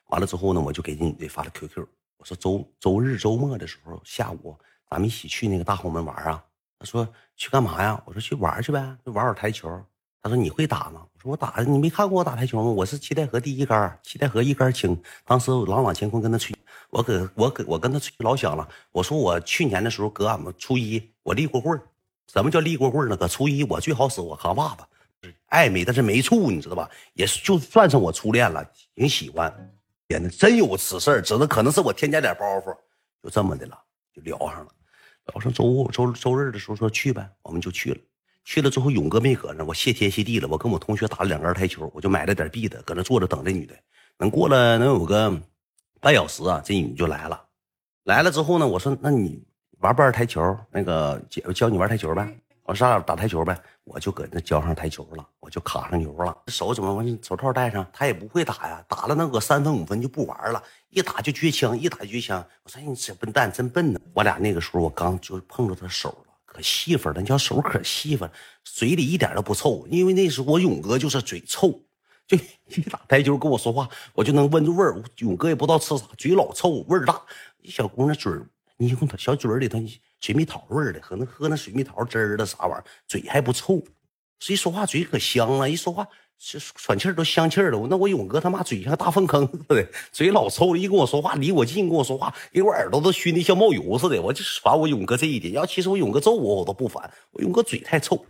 [0.09, 4.55] 完了之后呢，我就给那女的发了 QQ，我说周周日周末的时候下午
[4.89, 6.43] 咱们一起去那个大红门玩啊。
[6.77, 8.01] 他说去干嘛呀？
[8.05, 9.69] 我说去玩去呗，就玩会台球。
[10.21, 11.05] 他说你会打吗？
[11.13, 12.69] 我说我打，你没看过我打台球吗？
[12.69, 15.01] 我是七代河第一杆，七代河一杆清。
[15.25, 16.55] 当时朗朗乾坤跟他吹，
[16.89, 18.67] 我搁我搁我跟他吹老响了。
[18.91, 21.79] 我说我去年的时候搁俺们初一，我立过棍
[22.27, 23.15] 什么叫立过棍呢？
[23.15, 26.89] 搁初一我最好使我扛把子，暧昧但是没处，你知道吧？
[27.13, 29.73] 也就算上我初恋了，挺喜欢。
[30.09, 32.75] 天呐，真有此事儿只能可能是我添加点包袱，
[33.21, 33.79] 就这么的了，
[34.11, 34.71] 就聊上了。
[35.27, 37.97] 聊上周五周周日的时候说去呗，我们就去了。
[38.43, 40.47] 去了之后，勇哥没搁那，我谢天谢地了。
[40.47, 43.75] 我跟我同学打了两杆台球，我就买了点币的，搁那坐着等这女的。
[44.17, 45.31] 能过了能有个
[46.01, 47.45] 半小时啊，这女就来了。
[48.05, 49.39] 来了之后呢，我说：“那你
[49.77, 50.57] 玩不玩台球？
[50.71, 52.35] 那个教教你玩台球呗。”
[52.69, 56.37] 我说：“咱俩打台球呗。”我就搁那教上台球了，我就卡上牛了。
[56.45, 57.19] 手怎么完？
[57.23, 58.85] 手套戴上，他也不会打呀。
[58.87, 62.45] 打了能个三分五分就不玩了，一打就撅枪，一打就撅枪。
[62.61, 66.33] 我说：“你这笨蛋真笨呢。”我俩那个时候我刚就碰着他手了。
[66.45, 68.29] 可细粉了，你叫手可细粉，
[68.63, 69.87] 嘴里一点都不臭。
[69.89, 71.71] 因为那时候我勇哥就是嘴臭，
[72.27, 75.01] 就一打台球跟我说话，我就能闻着味儿。
[75.17, 77.19] 勇哥也不知道吃啥，嘴老臭，味儿大。
[77.63, 78.31] 小姑娘嘴，
[78.81, 79.77] 你用小嘴里头
[80.21, 83.83] 水蜜桃味儿的，可能喝那水蜜桃汁儿的啥玩意儿，嘴还不臭。
[84.47, 86.07] 一说话嘴可香了，一说话。
[86.77, 94.21] 喘气儿都香气儿了，那我勇哥他妈嘴像大粪坑似的，嘴老臭了，一跟我说话离我近跟我说话，给我耳朵都熏的像冒油似的。
[94.21, 98.25] 我就烦我勇哥这一点，要其实我勇哥揍我我都不烦，我勇哥嘴太臭，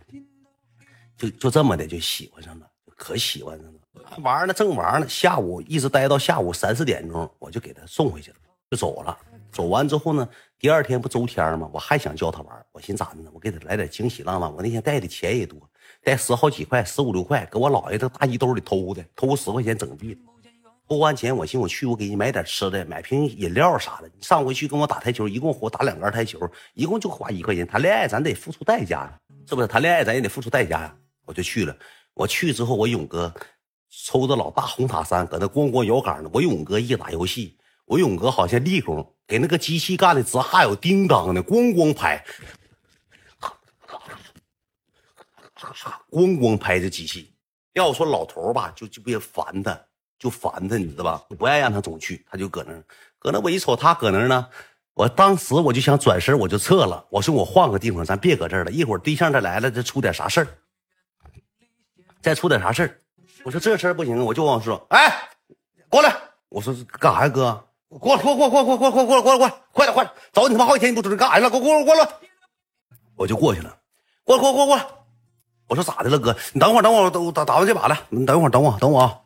[1.16, 4.20] 就就这么的就喜欢上了，可喜欢上了。
[4.24, 8.36] 玩呢正玩呢，下午一直待到下午三四点钟，我就给他送回去了，
[8.72, 9.16] 就走了。
[9.52, 11.68] 走完之后呢，第二天不周天吗？
[11.72, 13.30] 我还想叫他玩，我寻思咋的呢？
[13.32, 14.52] 我给他来点惊喜浪漫。
[14.52, 15.58] 我那天带的钱也多。
[16.02, 20.16] 带十好几块，十五六块，搁我姥爷这大衣兜里偷的，偷十块钱整币。
[20.88, 24.10] 偷完钱，我寻思我去，我给你买点吃的，买瓶饮料啥的。
[24.16, 27.66] 你上回去跟我打台球，一共我打两杆台球，一共就花一块钱。
[27.66, 29.68] 谈恋爱咱得付出代价呀，是不是？
[29.68, 30.96] 谈恋爱咱也得付出代价呀。
[31.26, 31.76] 我就去了，
[32.14, 33.32] 我去之后，我勇哥
[33.88, 36.30] 抽着老大红塔山，搁那咣咣摇杆呢。
[36.32, 42.24] 我勇哥一打游戏，我勇哥好像立功，给那个机器干的直哈有叮当的，咣咣拍。
[46.10, 47.32] 咣咣拍这机器，
[47.74, 49.80] 要我说老头吧，就就别烦他，
[50.18, 51.22] 就烦他，你知道吧？
[51.38, 52.74] 不爱让他总去，他就搁那，
[53.20, 53.38] 搁那。
[53.38, 54.48] 我一瞅他搁那呢，
[54.94, 57.06] 我当时我就想转身，我就撤了。
[57.08, 58.70] 我说我换个地方，咱别搁这儿了。
[58.72, 60.48] 一会儿对象再来了，再出点啥事儿，
[62.20, 62.98] 再出点啥事儿。
[63.44, 65.28] 我说这事儿不行，我就往说，哎，
[65.88, 66.16] 过来。
[66.48, 67.69] 我说干啥呀，哥？
[67.98, 71.50] 过来，过过过过过过过过过来，快点快点，找你他妈好几天你不出来干啥去了？
[71.50, 72.08] 给我过过来。
[73.16, 73.76] 我就过去了，
[74.24, 74.80] 过过过过。
[75.66, 76.34] 我说咋的了，哥？
[76.52, 78.06] 你等会儿，等会儿，我打打完这把了。
[78.08, 79.18] 你等会儿，等我，等我啊！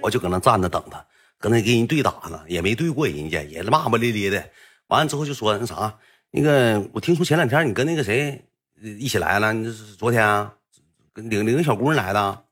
[0.00, 1.04] 我就搁那站着等他，
[1.38, 4.44] 搁那跟人对打呢，也没对过人家，也骂骂咧咧的。
[4.88, 5.98] 完了之后就说那啥，
[6.30, 8.44] 那个我听说前两天你跟那个谁
[8.80, 10.54] 一起来了，你这是昨天啊？
[11.14, 12.44] 领领个小姑娘来的？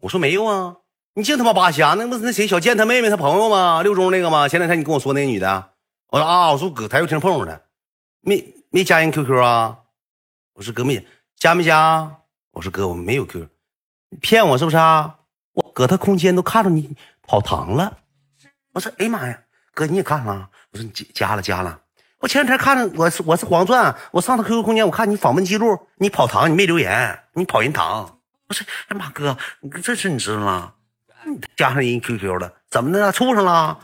[0.00, 0.76] 我说没有啊，
[1.14, 3.82] 你净他妈扒瞎，那不是那谁小健他妹妹他朋友吗？
[3.82, 4.48] 六中那个吗？
[4.48, 5.70] 前两天你跟我说那个女的？
[6.08, 7.62] 我说啊，我说搁台球厅碰着的，
[8.22, 9.78] 没没加人 QQ 啊？
[10.54, 11.06] 我说哥没。
[11.36, 12.18] 加没加？
[12.52, 13.48] 我说哥，我没有 Q，
[14.10, 15.16] 你骗我是不是啊？
[15.54, 16.96] 我搁他空间都看着你
[17.26, 17.98] 跑堂了。
[18.72, 19.38] 我说哎妈呀，
[19.74, 20.48] 哥你也看了？
[20.70, 21.78] 我说你加了加了。
[22.20, 28.18] 我前两天看着我是我是黄钻，我上他 QQ 空间，我看你访问记录，你跑堂你没留言，你跑人堂。
[28.48, 29.36] 我说哎妈哥，
[29.82, 30.72] 这事你知道吗？
[31.56, 33.78] 加上人 QQ 了，怎么的处上了？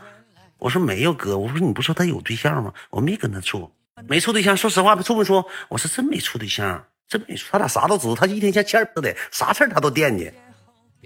[0.57, 2.73] 我说没有哥，我说你不说他有对象吗？
[2.89, 3.71] 我没跟他处，
[4.07, 4.57] 没处对象。
[4.57, 5.43] 说实话，处没处？
[5.69, 6.85] 我说真没处对象。
[7.07, 8.13] 真没处，他俩啥都知道。
[8.13, 10.31] 他一天像欠似的，啥事儿他都惦记。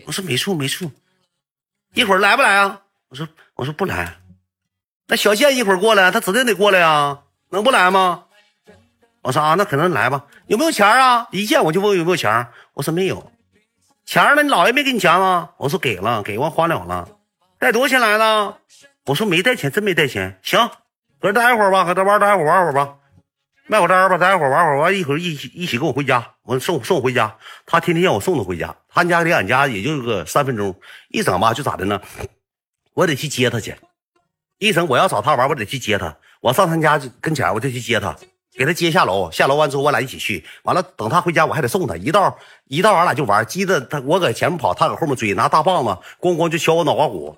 [0.05, 0.91] 我说没处没处，
[1.93, 2.81] 一会儿来不来啊？
[3.09, 4.17] 我说我说不来。
[5.07, 8.25] 那小健一会儿过来，他指定得过来啊，能不来吗？
[9.21, 10.25] 我说啊，那可能来吧。
[10.47, 11.27] 有没有钱啊？
[11.31, 12.47] 一见我就问有没有钱。
[12.73, 13.31] 我说没有。
[14.05, 14.43] 钱呢？
[14.43, 15.51] 你姥爷没给你钱吗？
[15.57, 17.07] 我说给了，给完花了了。
[17.57, 18.57] 带多少钱来的？
[19.05, 20.39] 我说没带钱，真没带钱。
[20.43, 20.69] 行，
[21.19, 22.95] 搁这待会儿吧，搁这玩待会儿玩会儿吧，
[23.67, 27.37] 卖会单吧，待会儿玩会儿完一会儿一起一起跟我回家，我送送我回家。
[27.65, 30.77] 他天天让我送他回家，他家离俺家也就个三分钟，
[31.09, 32.01] 一整吧就咋的呢？
[32.93, 33.75] 我得去接他去。
[34.59, 36.17] 一整我要找他玩，我得去接他。
[36.41, 38.15] 我上他家跟前，我就去接他。
[38.55, 40.43] 给他接下楼，下楼完之后，我俩一起去。
[40.63, 41.95] 完了，等他回家，我还得送他。
[41.95, 42.37] 一道
[42.67, 43.43] 一道，俺俩就玩。
[43.45, 45.89] 记得他，我搁前面跑，他搁后面追，拿大棒子
[46.21, 47.35] 咣咣就敲我脑瓜骨，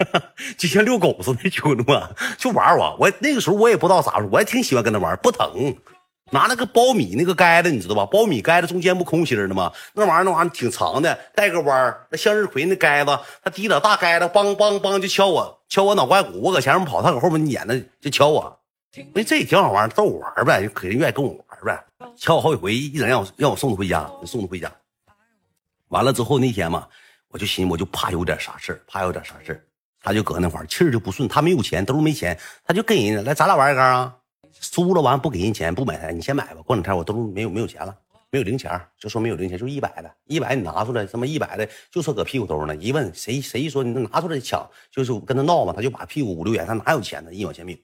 [0.56, 2.02] 就像遛狗似的，兄弟们
[2.38, 2.96] 就玩我。
[2.98, 5.76] 我那个时候我也不知道咋说，我也挺喜欢跟他玩，不疼。
[6.30, 8.02] 拿那个苞米那个盖子，你知道吧？
[8.04, 9.70] 苞米盖子中间不空心的吗？
[9.92, 12.06] 那玩意儿那玩意儿挺长的，带个弯儿。
[12.10, 16.40] 那向日葵那盖子，他提着大盖子，梆梆梆就敲我，敲我脑瓜骨。
[16.40, 18.58] 我搁前面跑，他搁后面撵着就敲我。
[19.14, 21.84] 那这也挺好玩，逗我玩呗，肯定愿意跟我玩呗。
[22.16, 24.70] 敲我好几回，一整让我让我送他回家，送他回家。
[25.88, 26.86] 完了之后那天嘛，
[27.28, 29.66] 我就寻思，我就怕有点啥事怕有点啥事
[30.00, 31.28] 他就搁那块气儿就不顺。
[31.28, 34.14] 他没有钱，兜没钱，他就跟人来，咱俩玩一杆啊。
[34.60, 36.62] 输了完不给人钱，不买台，你先买吧。
[36.62, 37.96] 过两天我兜没有没有钱了，
[38.30, 42.76] 没有零钱，就说没有零钱，就一百的，一百你拿出来，什么一百的就说搁屁股兜呢。
[42.76, 47.32] 一问谁谁一说你拿出来抢，就是跟他闹嘛，他就把屁股五六元，他哪有钱呢？
[47.32, 47.78] 一毛钱没有。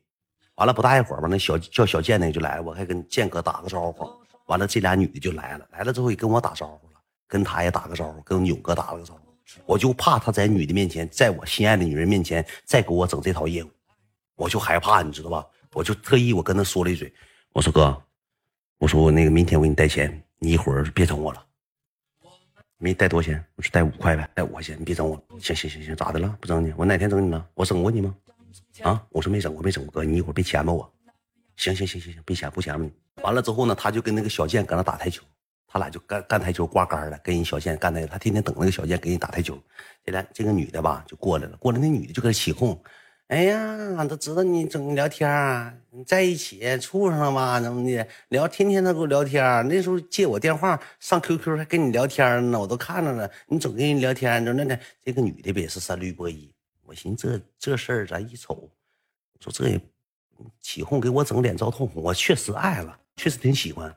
[0.60, 4.06] 完了不大一会儿吧，那小叫小健那就来了，我还跟健哥打个招呼。
[4.44, 9.20] 完了这俩女的就来了，来了之后也跟我打招呼了，跟他也打个招呼，跟勇哥打了个招呼。
[9.64, 13.70] 我就怕他在女的面前，在我心爱的女人面前再给我整这套业务，
[14.36, 15.46] 我就害怕，你知道吧？
[15.72, 17.10] 我就特意我跟他说了一嘴，
[17.54, 17.96] 我说哥，
[18.76, 21.42] 我说我那个明天我给你带钱，你一会儿别整我了。
[22.76, 25.16] 没带多少钱，我说带五块呗，带五块钱，你别整我。
[25.40, 26.36] 行行行行，咋的了？
[26.38, 26.70] 不整你？
[26.76, 27.48] 我哪天整你了？
[27.54, 28.14] 我整过你吗？
[28.82, 29.04] 啊！
[29.10, 30.90] 我说没整，过没整过哥，你一会儿别牵吧我。
[31.56, 33.22] 行行行行行，别牵不牵吧你。
[33.22, 35.22] 完了之后呢，他就跟那个小健搁那打台球，
[35.66, 39.58] 他俩就干干台球挂杆了，跟人小健干那个，他天天等那个小健给人打台球。
[40.04, 42.80] 这俩这个女的吧就过来了，过来那女的就搁那起哄，
[43.26, 47.60] 哎呀，都知道你整聊天你在一起处上了吗？
[47.60, 53.30] 怎么的聊，天天都给我聊天那时候借我电话上 QQ 还跟你聊天呢，我都看着了。
[53.46, 56.50] 你总跟人聊天，就那那这个女的不也是三驴波一？
[56.90, 58.68] 我寻思这这事儿咱一瞅，
[59.38, 59.80] 说这也
[60.60, 63.94] 起哄给我整脸遭痛红，我确实爱了，确实挺喜欢。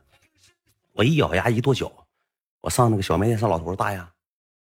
[0.92, 1.92] 我一咬牙一跺脚，
[2.62, 4.00] 我上那个小卖店上老头大爷，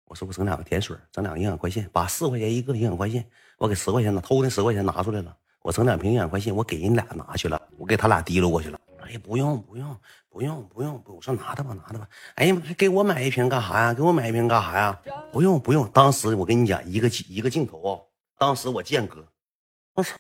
[0.04, 3.24] 我说我整两个甜水，整两个营养快线，把四块钱一个营养快线，
[3.56, 8.78] 我给十块钱的，偷那十块钱拿出来了，我整两瓶营养快线，我给人俩拿去了，我给他俩提溜过去了。
[9.06, 12.06] 哎，不用不用不用不用，我说拿着吧拿着吧。
[12.34, 13.94] 哎呀妈，还给我买一瓶干啥呀？
[13.94, 15.00] 给我买一瓶干啥呀？
[15.32, 18.04] 不用不用，当时我跟你讲一个一个镜头啊。
[18.38, 19.26] 当时我见哥，
[19.94, 20.16] 我操，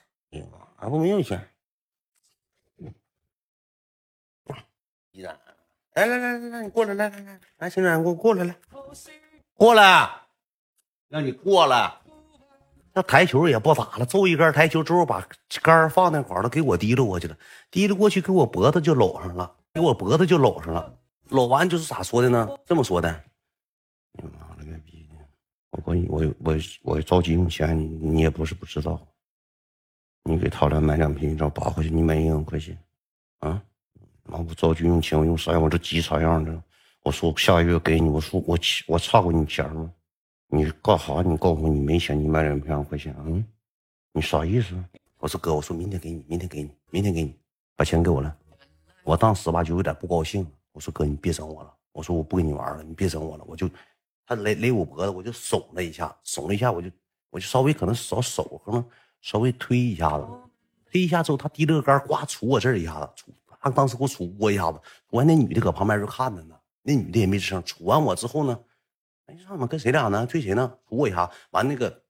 [0.78, 1.48] 俺不没有钱。
[5.12, 5.38] 依然，
[5.94, 8.56] 来来来来来，你过来，来来来，来，秦冉，给我过来来，
[9.54, 10.10] 过来，
[11.08, 11.92] 让你过来。
[12.92, 15.24] 那台球也不打了，揍一杆台球之后，把
[15.62, 17.36] 杆放那块了，给我提溜过去了，
[17.70, 22.48] 提溜过去给我脖子就搂上了，给我脖子就搂上了，搂完就是咋说的呢？
[22.66, 23.24] 这么说的。
[25.84, 29.00] 我我我我着急用钱，你你也不是不知道。
[30.24, 32.76] 你给他俩买两瓶，找八块钱，你买一两块钱，
[33.38, 33.62] 啊？
[34.24, 35.62] 妈我着急用钱，我用啥样？
[35.62, 36.62] 我这急啥样的？
[37.02, 39.90] 我说下个月给你，我说我我差过你钱吗？
[40.48, 41.22] 你干啥？
[41.22, 43.42] 你告诉我你没钱，你买两瓶两块钱，嗯？
[44.12, 44.74] 你啥意思？
[45.18, 47.34] 我说哥，我说明天给你，明天给你，明天给你，
[47.74, 48.36] 把钱给我了。
[49.04, 53.70] 我当时吧就有点不高兴，我说哥，你别整我了，我说我不跟你玩了，你别整我了，我就。
[54.28, 56.90] 他勒勒我脖子，我就耸了一下，耸了一下，我就
[57.30, 58.84] 我就稍微可能手手可能
[59.22, 60.28] 稍微推一下子，
[60.84, 64.78] 推一下之后，他提了个杆，呱杵我这儿一下子，杵他当时给我杵过一下子，
[65.12, 67.62] 完那女的搁旁边就看着呢，那女的也没吱声。
[67.62, 68.60] 杵完我之后呢，
[69.24, 70.26] 哎，上面跟谁俩呢？
[70.26, 70.70] 推谁呢？
[70.90, 72.02] 杵我一下，完那个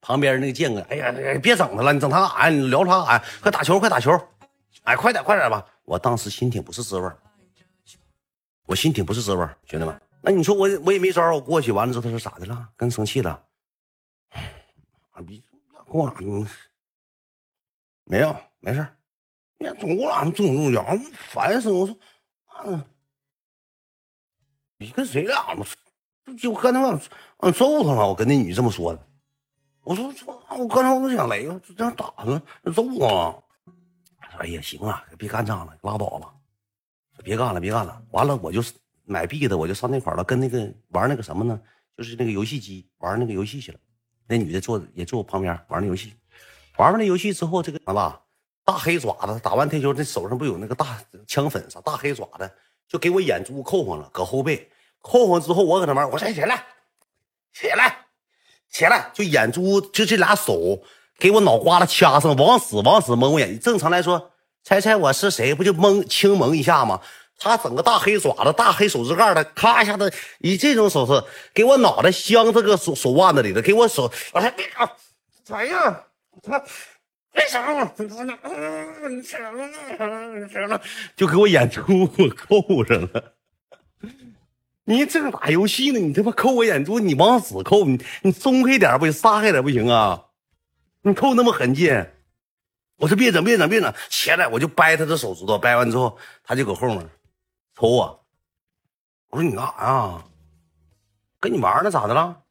[0.00, 2.48] 旁边那个健哥，哎呀，别整他了，你整他干啥呀？
[2.48, 3.24] 你聊他干啥呀？
[3.42, 4.18] 快打球，快打球！
[4.84, 5.62] 哎，快点，快点吧！
[5.84, 7.10] 我当时心挺不是滋味
[8.64, 10.00] 我心挺不是滋味兄弟们。
[10.22, 12.68] 那你说我我也没招我过去完了之后他说咋的了？
[12.76, 13.42] 跟生气了？
[15.12, 15.42] 啊逼，
[15.86, 16.46] 过哪？
[18.04, 18.86] 没有，没事。
[19.58, 20.24] 你看总过哪？
[20.30, 21.86] 总中奖，烦死我！
[21.86, 21.96] 说，
[22.64, 22.84] 嗯，
[24.76, 25.64] 你跟谁俩嘛？
[26.38, 27.00] 就刚才我
[27.38, 28.06] 俺揍他了。
[28.06, 29.06] 我跟那女这么说的。
[29.82, 30.12] 我说
[30.58, 33.42] 我刚才我想雷个，这样打他，揍啊！
[34.38, 36.34] 哎呀，行啊，别干仗了，拉倒吧，
[37.24, 38.02] 别干了，别干了。
[38.10, 38.60] 完了，我就。
[39.10, 41.60] 买币的我就上那块了，跟那个玩那个什么呢？
[41.96, 43.78] 就是那个游戏机玩那个游戏去了。
[44.28, 46.14] 那女的坐也坐我旁边玩那游戏，
[46.76, 48.20] 玩完那游戏之后，这个吧，
[48.64, 51.80] 大黑爪子打完台球，那手上不有那个大枪粉啥？
[51.80, 52.48] 大黑爪子
[52.86, 56.64] 就给我眼珠扣上了，搁后背扣上之后，我搁那玩，我说起来，
[57.52, 58.06] 起来，
[58.70, 60.80] 起来，就眼珠就这俩手
[61.18, 63.58] 给我脑瓜子掐上，往死往死蒙我眼睛。
[63.58, 64.30] 正常来说，
[64.62, 65.52] 猜猜我是谁？
[65.52, 67.00] 不就蒙轻蒙一下吗？
[67.40, 71.24] 他整个大黑爪子、大黑手指盖的，咔一下子以这种手势
[71.54, 74.86] 给我脑袋镶这个手手腕子里头，给我手，我说别啊，
[75.42, 76.04] 咋样？
[76.42, 76.62] 他
[77.34, 77.64] 为啥？
[77.64, 77.78] 行
[80.68, 80.78] 了，
[81.16, 83.32] 就给我眼珠给我扣上了。
[84.84, 90.26] 你正打游戏呢，你他妈扣我眼珠，你往死扣，你你松开点不行，撒开点不行啊？
[91.02, 92.06] 你扣那么狠劲，
[92.98, 97.08] 我说别整，别整，别整，起来我就掰他的手指头，掰完之后他就搁后面。
[97.80, 98.26] 瞅我，
[99.30, 100.24] 我说你干啥呀？
[101.40, 102.42] 跟你玩呢，咋的了？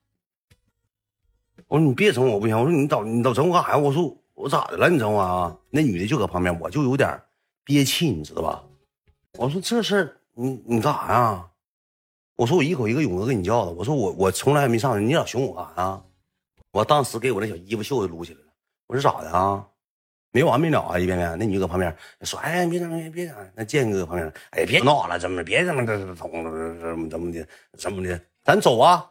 [1.67, 2.59] 我说你别整我不行。
[2.59, 3.77] 我说你找你找整我干啥呀？
[3.77, 4.89] 我说我咋的了？
[4.89, 5.55] 你整我啊？
[5.69, 7.21] 那女的就搁旁边，我就有点
[7.63, 8.63] 憋气，你知道吧？
[9.33, 11.51] 我说这事你你干啥呀？
[12.35, 13.71] 我说我一口一个勇哥给你叫的。
[13.73, 16.01] 我说我我从来没上去，你咋熊我干啥呀？
[16.71, 18.47] 我当时给我那小衣服袖子撸起来了。
[18.87, 19.67] 我说咋的啊？
[20.31, 20.99] 没完没了啊！
[20.99, 29.09] 一遍遍，那女搁旁边说：“哎，别整，别别整。”那建哥搁旁边，哎，别闹了，怎么别怎么这这怎么怎么的怎么的，咱走啊！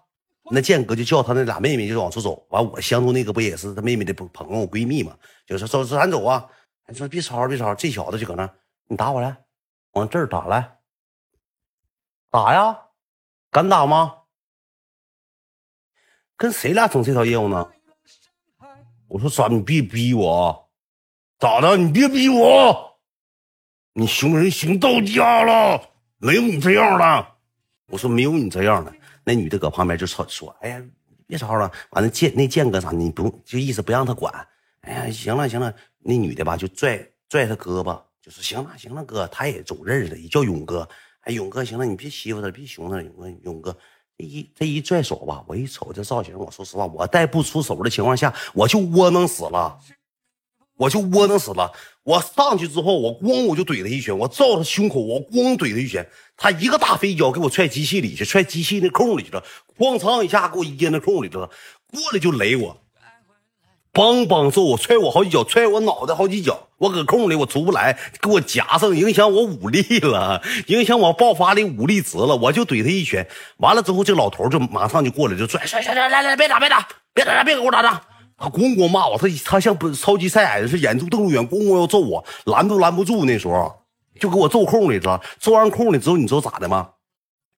[0.51, 2.47] 那建哥就叫他那俩妹妹就往出走。
[2.51, 5.17] 完，我相中那个不也是他妹妹的朋朋友闺蜜嘛？
[5.45, 6.49] 就说走，咱走啊！
[6.87, 8.49] 你说别吵别吵，这小子就搁那，
[8.87, 9.37] 你打我来，
[9.93, 10.79] 往这儿打来，
[12.31, 12.79] 打呀，
[13.51, 14.15] 敢打吗？
[16.37, 17.69] 跟谁俩整这套业务呢？
[19.09, 19.49] 我说啥？
[19.49, 20.68] 你别逼我。
[21.39, 21.77] 咋的？
[21.77, 22.99] 你别逼我！
[23.93, 25.81] 你熊人熊到家了，
[26.19, 27.27] 没有你这样的。
[27.91, 28.93] 我说没有你这样的。
[29.23, 30.83] 那女的搁旁边就吵说：“哎呀，
[31.27, 32.91] 别吵了。”完了，建那建哥啥？
[32.91, 34.35] 你不用，就意思不让他管。
[34.81, 35.73] 哎呀，行了行了。
[36.01, 40.89] 那女的吧，就拽拽他胳膊，就说：“行了行了，哥，他也总认识的，也叫勇哥。
[41.21, 43.01] 哎，勇哥，行了，你别欺负他，别熊他。
[43.01, 43.77] 勇哥，勇哥，
[44.17, 49.79] 这一这一拽手吧，我一瞅这造型，我说实话，我在不出手的情况下，我就窝囊死了。”
[50.79, 51.71] 我就窝囊死了。
[52.05, 56.09] 我上去之后，我咣我就怼他一拳，我照他胸口，我咣怼他一拳，
[56.39, 59.45] 他一个大飞脚给我踹机器里去，踹机器那空里去了，
[59.77, 61.51] 哐当一下给我掖那空里去了，
[61.93, 62.81] 过来就雷我，
[63.93, 78.01] 梆梆揍我，踹我好几脚，踹我脑袋好几脚，我搁空里我出不来，给我夹上，影响我武力了，影响我爆发力武力值了，我就怼他一拳，完了之后这老头就马上就过来就拽，拽拽拽，来来别打别打别打别给我打仗。
[78.39, 83.25] 他咣咣骂我，他他像不超级赛亚人，是眼珠瞪入远，咣咣要揍我，拦都拦不住。
[83.25, 83.75] 那时候
[84.21, 86.89] 就给我揍空里了，揍完空里之后，你知道咋的吗？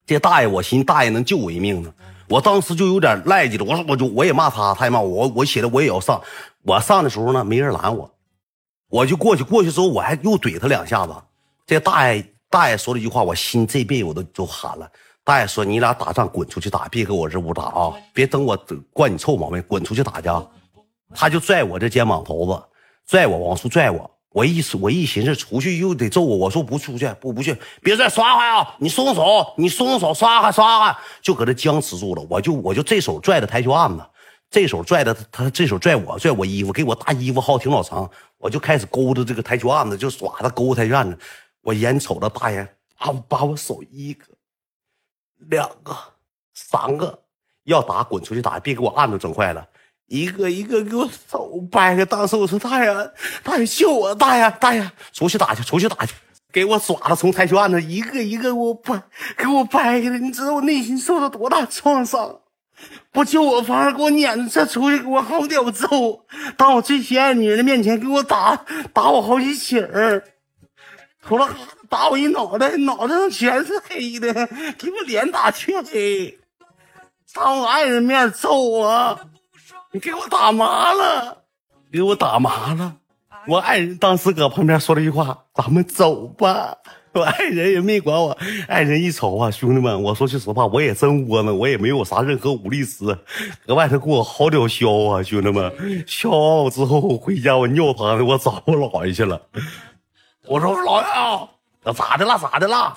[0.06, 1.92] 这大爷，我寻思大爷能救我一命呢。
[2.28, 6.20] 我当时就有点赖叽了，我说我就我也骂他，他也骂我，我起来我也要上。
[6.62, 8.10] 我上的时候呢，没人拦我，
[8.88, 9.42] 我就过去。
[9.42, 11.14] 过去之后，我还又怼他两下子。
[11.66, 14.90] 这大爷大爷说了一句话，我心这辈我都都喊了。
[15.22, 17.92] 大爷说：“你俩打仗滚出去打，别搁我这屋打啊！
[18.14, 18.58] 别等我
[18.92, 20.44] 惯你臭毛病，滚出去打去啊。”
[21.14, 22.62] 他就拽我这肩膀头子，
[23.06, 24.10] 拽我往出拽我。
[24.32, 28.76] 我一我一寻思出去又得揍我，我说不出去，不不去，别拽，刷开啊！
[28.78, 32.24] 你松手，你松手，刷哈刷哈，就搁这僵持住了。
[32.30, 34.04] 我就我就这手拽的台球案子，
[34.48, 38.08] 这手拽的他这手拽我拽我衣服，给我大衣服薅挺老长，
[38.38, 41.18] 我就开始勾着这个台球案子，就耍他勾台球案子。
[41.62, 42.64] 我眼瞅着大爷
[42.96, 44.24] 把把我手一个、
[45.48, 45.92] 两个、
[46.54, 47.20] 三个
[47.64, 49.66] 要打滚出去打，别给我案子整坏了。
[50.10, 53.10] 一个一个给我手掰开，当时我说大爷，
[53.44, 56.12] 大爷救我，大爷大爷，出去打去，出去打去，
[56.52, 59.00] 给我爪子从台球案子一个一个给我掰，
[59.38, 62.40] 给我掰开了，你知道我内心受了多大创伤？
[63.12, 70.24] 不救我，反而给我撵着这出去给我好屌揍，当我最心爱女人的面前给我打打我好几起儿，
[71.24, 71.48] 除了
[71.88, 74.34] 打我一脑袋，脑袋上全是黑的，
[74.76, 76.36] 给我脸打黢黑，
[77.32, 79.20] 当我爱人面揍我。
[79.92, 81.38] 你给我打麻了，
[81.90, 82.96] 给我打麻了！
[83.48, 86.76] 我爱人当时搁旁边说了一句话：“咱们走吧。”
[87.12, 88.38] 我爱人也没管我。
[88.68, 93.04] 爱人一瞅啊，兄弟们，我说句实话，我也真窝囊，我也没有啥任何武力值，
[93.66, 96.04] 搁外头给我好屌削啊，兄弟们！
[96.06, 99.42] 削完我之后回家，我尿汤的，我找我姥爷去了。
[100.46, 101.48] 我说姥爷啊，
[101.92, 102.38] 咋的了？
[102.38, 102.96] 咋的了？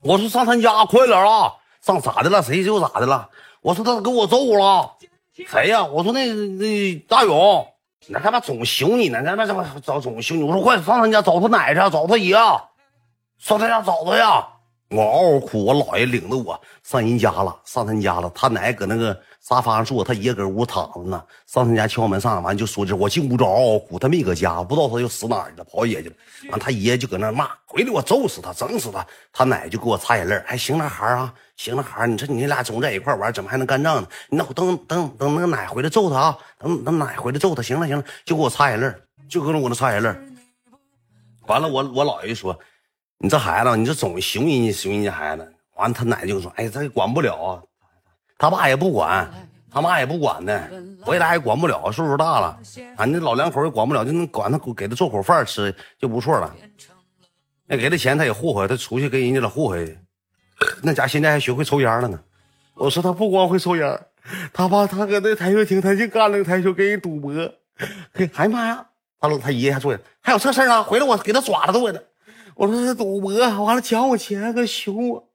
[0.00, 1.54] 我说上他家，快点啊！
[1.80, 2.40] 上咋的了？
[2.40, 3.28] 谁就咋的了？
[3.62, 4.92] 我说他给我揍了。
[5.46, 5.84] 谁 呀？
[5.84, 7.66] 我说那那大勇，
[8.08, 9.20] 那他妈总凶你呢？
[9.22, 10.42] 那他妈怎么找总凶你？
[10.42, 12.34] 我说快上他家找他奶去，找他爷，
[13.38, 14.46] 上他家找他呀！
[14.90, 18.32] 我嗷嗷哭，我姥爷领着我上人家了，上他家了。
[18.34, 21.22] 他奶搁那个沙发上坐，他爷搁屋躺着呢。
[21.46, 23.98] 上他家敲门上，完就说这，我进屋就嗷嗷哭。
[23.98, 26.14] 他没搁家，不知道他又死哪去了，跑野去了。
[26.50, 29.06] 完，他爷就搁那骂，回来我揍死他，整死他。
[29.30, 34.08] 他奶就给我擦眼泪，还行那孩啊，行那孩，你说你俩总在一块玩，怎么还能干仗呢？
[34.30, 37.60] 你那我等等等那个奶回来揍他啊，等等奶回来揍他。
[37.60, 38.90] 行了行了，就给我擦眼泪，
[39.28, 40.08] 就搁那我那擦眼泪。
[41.46, 42.58] 完了，我我姥爷就说。
[43.18, 47.62] 你这孩子，你这总熊人家熊人家孩子，完了他奶就说：“哎，这管不了啊，
[48.38, 49.28] 他爸也不管，
[49.70, 50.70] 他妈也不管的，
[51.02, 52.58] 回来也管不了，岁数大了，
[52.96, 56.54] 俺这老两口也管不了，就能管他给他做口饭吃就不错了。
[57.66, 59.76] 那给他钱他也霍霍，他出去跟人家了霍霍。
[60.82, 62.18] 那家现在还学会抽烟了呢。
[62.74, 64.00] 我说他不光会抽烟，
[64.52, 67.32] 他爸他搁那台球厅他就干那个台球，跟人赌博。
[68.34, 68.86] 哎呀妈呀，
[69.20, 70.82] 他他爷爷还坐下还有这事啊？
[70.82, 72.00] 回来我给他抓了都给他。”
[72.58, 73.32] 我说他赌博，
[73.62, 75.28] 完了抢我钱，搁熊我，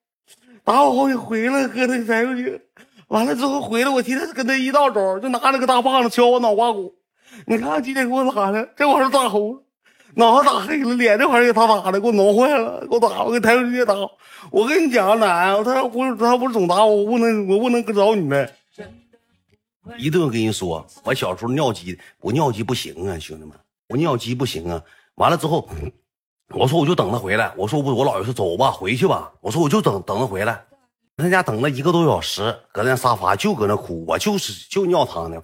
[0.65, 2.59] 打我好几回了，搁那台球厅。
[3.07, 6.93] 完了之后回来，我天天跟他一道走，就拿那个大棒子敲我脑瓜骨。
[7.47, 9.63] 你看今天给我打的，这玩意儿打红了，
[10.15, 13.95] 脑袋打黑了，脸这玩意儿给他打的，给我挠坏了，给我打，我给台球厅打。
[14.51, 18.51] 我跟你讲，奶，他不他不是总打我，我不能我不能找你们。
[19.97, 23.53] 一顿跟人说，我小时候尿急，我尿急不行啊，兄弟们，
[23.87, 24.83] 我尿急不行啊。
[25.15, 25.69] 完了之后。
[26.53, 27.51] 我说我就等他回来。
[27.57, 29.31] 我说我我姥爷说走吧，回去吧。
[29.41, 30.63] 我说我就等等他回来。
[31.17, 34.03] 他家等了一个多小时，搁那沙发就搁那哭。
[34.07, 35.41] 我就是就尿汤呢，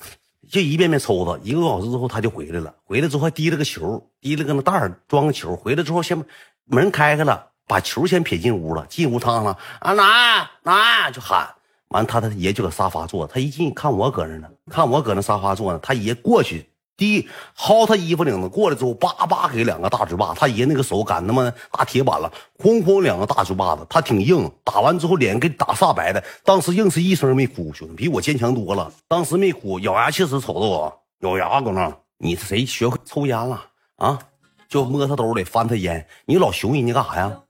[0.50, 1.40] 就一遍遍抽他。
[1.44, 2.74] 一个多小时之后他就回来了。
[2.86, 5.56] 回来之后还提了个球，提了个那袋装个球。
[5.56, 6.24] 回来之后先
[6.66, 8.86] 门开开了，把球先撇进屋了。
[8.88, 11.50] 进屋趟了啊奶奶就喊。
[11.90, 13.26] 完他他爷就搁沙发坐。
[13.26, 15.80] 他一进看我搁那呢，看我搁那沙发坐呢。
[15.82, 16.69] 他爷过去。
[17.00, 20.34] 第一薅他衣服领子过来之后，叭叭给两个大嘴巴。
[20.34, 23.88] 他爷那个手赶他妈大铁板了，哐哐两个大嘴巴子。
[23.90, 26.22] 他挺硬，打完之后脸给打煞白的。
[26.44, 28.92] 当时硬是一声没哭，兄弟比我坚强多了。
[29.08, 31.98] 当时没哭，咬牙切齿瞅着我，咬牙搁那。
[32.18, 34.20] 你是谁学会抽烟了啊？
[34.68, 36.06] 就摸他兜里翻他烟。
[36.26, 37.42] 你老熊人家干啥呀？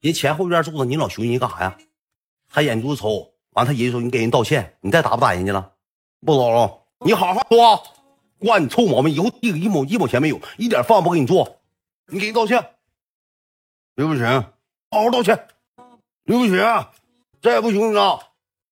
[0.00, 1.76] 人前后院住着，你老熊人家干啥呀？
[2.48, 5.72] 他眼珠子抽完，他爷爷说你给人道歉，你再打不打人家了？
[6.24, 7.82] 不打了，你好好说。
[8.44, 9.14] 惯你臭毛病！
[9.14, 11.60] 以后一一毛一毛钱没有，一点饭不给你做，
[12.06, 12.64] 你给人道歉，
[13.96, 15.46] 对不起，好好道歉，
[16.24, 16.56] 对不起，
[17.42, 18.20] 再也不熊你了。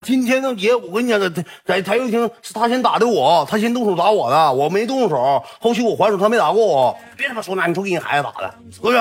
[0.04, 6.98] 今天那爷，我跟你讲，在在台球厅是他先打的我，他先动手打我的，我没动手，后期我还手，他没打过我。
[7.16, 8.98] 别他妈说那，你说给你孩子打的，过去，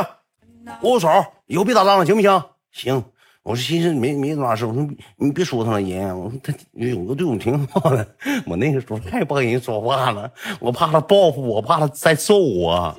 [0.82, 1.08] 握握手，
[1.48, 2.44] 以后别打仗了，行不行？
[2.72, 3.04] 行。
[3.44, 6.02] 我说寻思没没多大事，我说你别说他了，爷。
[6.14, 8.16] 我说他勇哥对我挺好的，
[8.46, 12.96] 我那个时候太帮人说话了，我怕他报复我，怕他再揍我，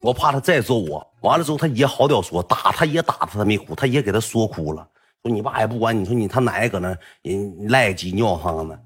[0.00, 1.06] 我怕他再揍我。
[1.20, 4.84] 完了之后，他爷好屌说打他爷打他，他没哭，他爷给他说哭了，
[5.22, 8.76] 说你爸也不管你，说你他奶搁那人赖鸡尿汤呢，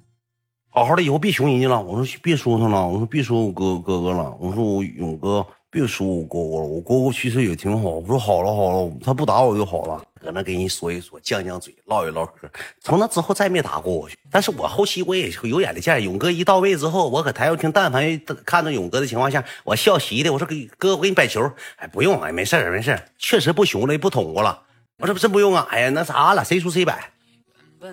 [0.69, 1.83] 好好的以后别熊人家了。
[1.83, 7.89] 我说别说他了，我说别说我哥哥哥了，我说我勇哥别说我哥哥了，我哥哥其实也挺好。
[7.89, 10.05] 我说好了好了，他不打我就好了。
[10.27, 12.51] 搁那给人说一说，犟犟嘴，唠一唠嗑。
[12.81, 14.09] 从那之后再没打过我。
[14.29, 21.49] 但是我后期我也有眼力见，勇哥一到位之后，我搁台球厅，但凡看到勇哥的情况下，我笑嘻的，我说给哥，我给你摆球。
[21.77, 24.61] 哎，不用，哎，没事没事确实不熊了，也不捅过了。
[24.99, 27.09] 我说真不用啊，哎呀，那啥了，谁输谁摆，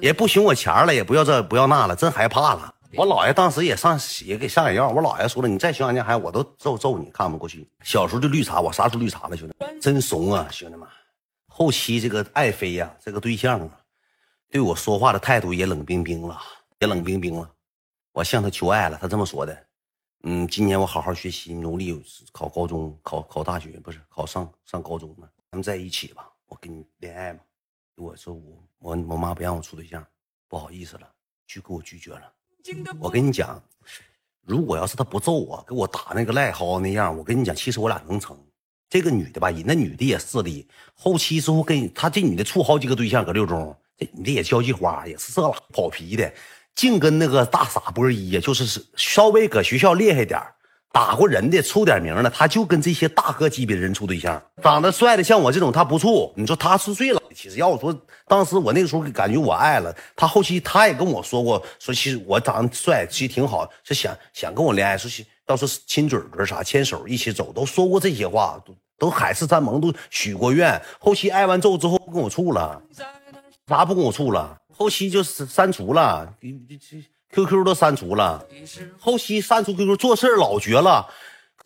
[0.02, 2.74] 也不熊我钱了，也不要这不要那了，真害怕了。
[2.96, 7.68] 我姥爷当时也上也给上眼药，我姥爷说了，你再熊俺家孩子，我都揍揍你，看不过去。
[7.84, 10.88] 小时候就绿茶，我啥时候绿茶了，兄弟，真怂啊，兄弟们。
[11.56, 13.80] 后期这个爱妃呀，这个对象啊，
[14.50, 16.42] 对我说话的态度也冷冰冰了，
[16.80, 17.48] 也冷冰冰了。
[18.12, 19.68] 我向他求爱了，他这么说的
[20.26, 25.30] ：“嗯，今年我好好学习，努力考高中，考考大学，不是考上上高中了。
[25.52, 27.40] 咱们在一起吧，我跟你恋爱嘛。”
[27.98, 30.04] 我说我我我妈不让我处对象，
[30.48, 31.08] 不好意思了，
[31.46, 32.34] 就给我拒绝了。
[33.00, 33.64] 我跟你讲，
[34.42, 38.36] 如果要是他不揍我，给我打那个赖蒿那样，我跟你讲，其实我俩能成。
[38.94, 46.32] 这个女的吧，人那女的也势利，后期之后跟她这女的处好几个对象，搁六中，这女的也交际花，也是这拉跑皮的，
[46.76, 50.40] 净跟那个大傻波一呀，就是稍微搁学校厉害点
[50.92, 57.20] 打过人的，出点名的，他就跟这些大哥级别的人处对象，长得帅的像我这种他不处，你说他是最老。
[57.34, 65.10] 其实要我说，当时我那个时候感觉我爱了他，后期他也跟我说过，说其实我长得帅，其实挺好，是想想跟我恋爱，说
[65.44, 68.64] 到时候亲嘴嘴啥，牵手一起走，都说过这些话，
[68.98, 70.82] 都海誓山盟，都许过愿。
[71.00, 72.82] 后期挨完揍之后不跟我处了，
[73.68, 74.58] 啥不跟我处了？
[74.76, 76.34] 后期就是删除了
[77.32, 78.44] ，QQ 都删除了。
[79.00, 81.08] 后期删除 QQ，做事老绝了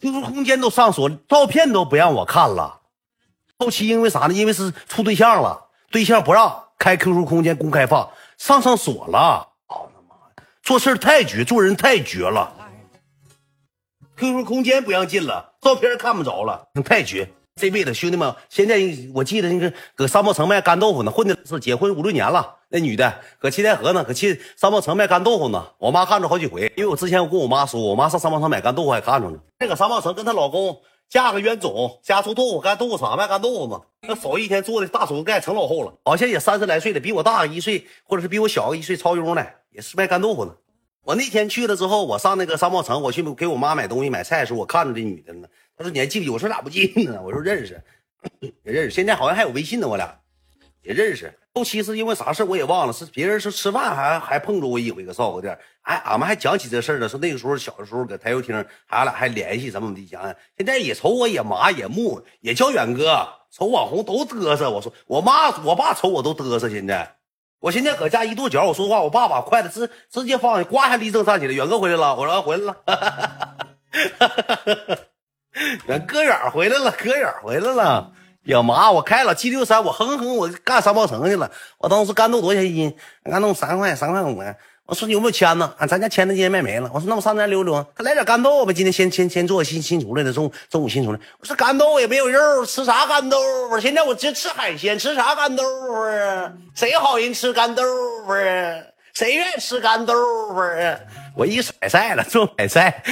[0.01, 2.81] ，QQ 空间都上锁，照片都不让我看了。
[3.57, 4.33] 后期因为啥呢？
[4.33, 9.47] 因为是处对象了，对象不让开 QQ 空间公开放，上上锁了。
[9.67, 10.15] 哦他妈，
[10.61, 12.53] 做事太绝，做人太绝了。
[14.17, 17.29] QQ 空间不让进了，照片看不着了，太绝。
[17.55, 18.79] 这辈子兄弟们，现在
[19.13, 22.55] 我记得那个搁商贸城卖干豆腐呢，混的是结婚五六年了。
[22.69, 25.67] 那女的搁七台河呢，搁七商贸城卖干豆腐呢。
[25.77, 29.37] 我妈看着好几回，因为我之前我跟我妈说，我妈上商贸城买干豆腐还看着呢。
[29.59, 30.75] 那个商贸城跟她老公
[31.09, 33.79] 嫁个冤种，家做豆腐干豆腐厂卖干豆腐呢。
[34.07, 40.51] 那手一天做的大手盖成老厚了，好像也三十来岁的，比我大一岁，或者是比我小个一岁，超庸的，也是卖干豆腐呢。
[41.07, 45.47] 我那天去了之后，我上那个商贸城，我去给我妈买东西买菜的时候，我看着这女的呢。
[45.77, 46.29] 她说你还记不记？
[46.29, 47.17] 我说咋不记呢？
[47.23, 47.81] 我说认识，
[48.41, 48.91] 也认识。
[48.91, 50.19] 现在好像还有微信呢，我俩
[50.81, 51.33] 也认识。
[51.53, 55.57] 后期是因为啥事我也忘了，是别人是吃饭还还碰着过一回，搁烧烤店。
[55.83, 58.53] 哎，俺们还讲起这事儿了，说那个时候小的时候搁台球厅，
[58.87, 60.21] 俺俩还联系怎么怎么地讲。
[60.57, 64.69] 现在也瞅我也麻也木也叫远哥，瞅网红都嘚瑟。
[64.69, 66.67] 我说我妈我爸瞅我都嘚瑟。
[66.67, 67.15] 现在
[67.59, 71.53] 我现在搁家一跺脚，我说话，我爸把筷子直直接放下，呱一下立正站起来。
[71.53, 72.77] 远哥回来了，我说回来了。
[75.87, 78.11] 远哥远回来了，哥远回来了。
[78.43, 78.91] 呀妈！
[78.91, 81.51] 我开了 G 六三，我哼哼，我干三宝城去了。
[81.79, 82.95] 我当时干豆多少钱一斤？
[83.23, 84.41] 干豆三块，三块五。
[84.87, 85.69] 我说你有没有签子？
[85.77, 86.89] 啊，咱家签的今天卖没了。
[86.93, 88.71] 我说那我上咱溜溜，他来点干豆吧。
[88.71, 91.19] 今天先先先做新新出来的，中中午新出来。
[91.41, 93.37] 我说干豆腐也没有肉，吃啥干豆
[93.69, 93.77] 腐？
[93.81, 96.53] 现在我就吃海鲜，吃啥干豆腐啊？
[96.73, 97.83] 谁好人吃干豆
[98.25, 98.39] 腐啊？
[99.13, 100.13] 谁愿意吃干豆
[100.53, 100.97] 腐啊？
[101.35, 103.03] 我一甩菜了，做买菜。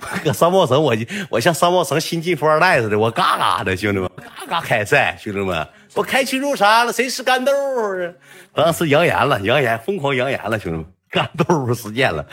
[0.00, 0.96] 我搁三宝城，我
[1.30, 5.64] 我像三宝城新晋富二代似的，我嘎嘎的，兄弟们，嘎嘎开菜，兄弟们，
[5.94, 8.12] 我开青州山了，谁是干豆腐啊？
[8.54, 12.26] 当时扬言了，扬言疯狂扬言了，兄弟们，干豆腐事件了，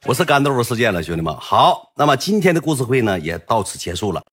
[0.00, 1.34] 不是干豆腐事件了，兄弟们。
[1.36, 4.22] 好，那么今天的故事会呢，也到此结束了。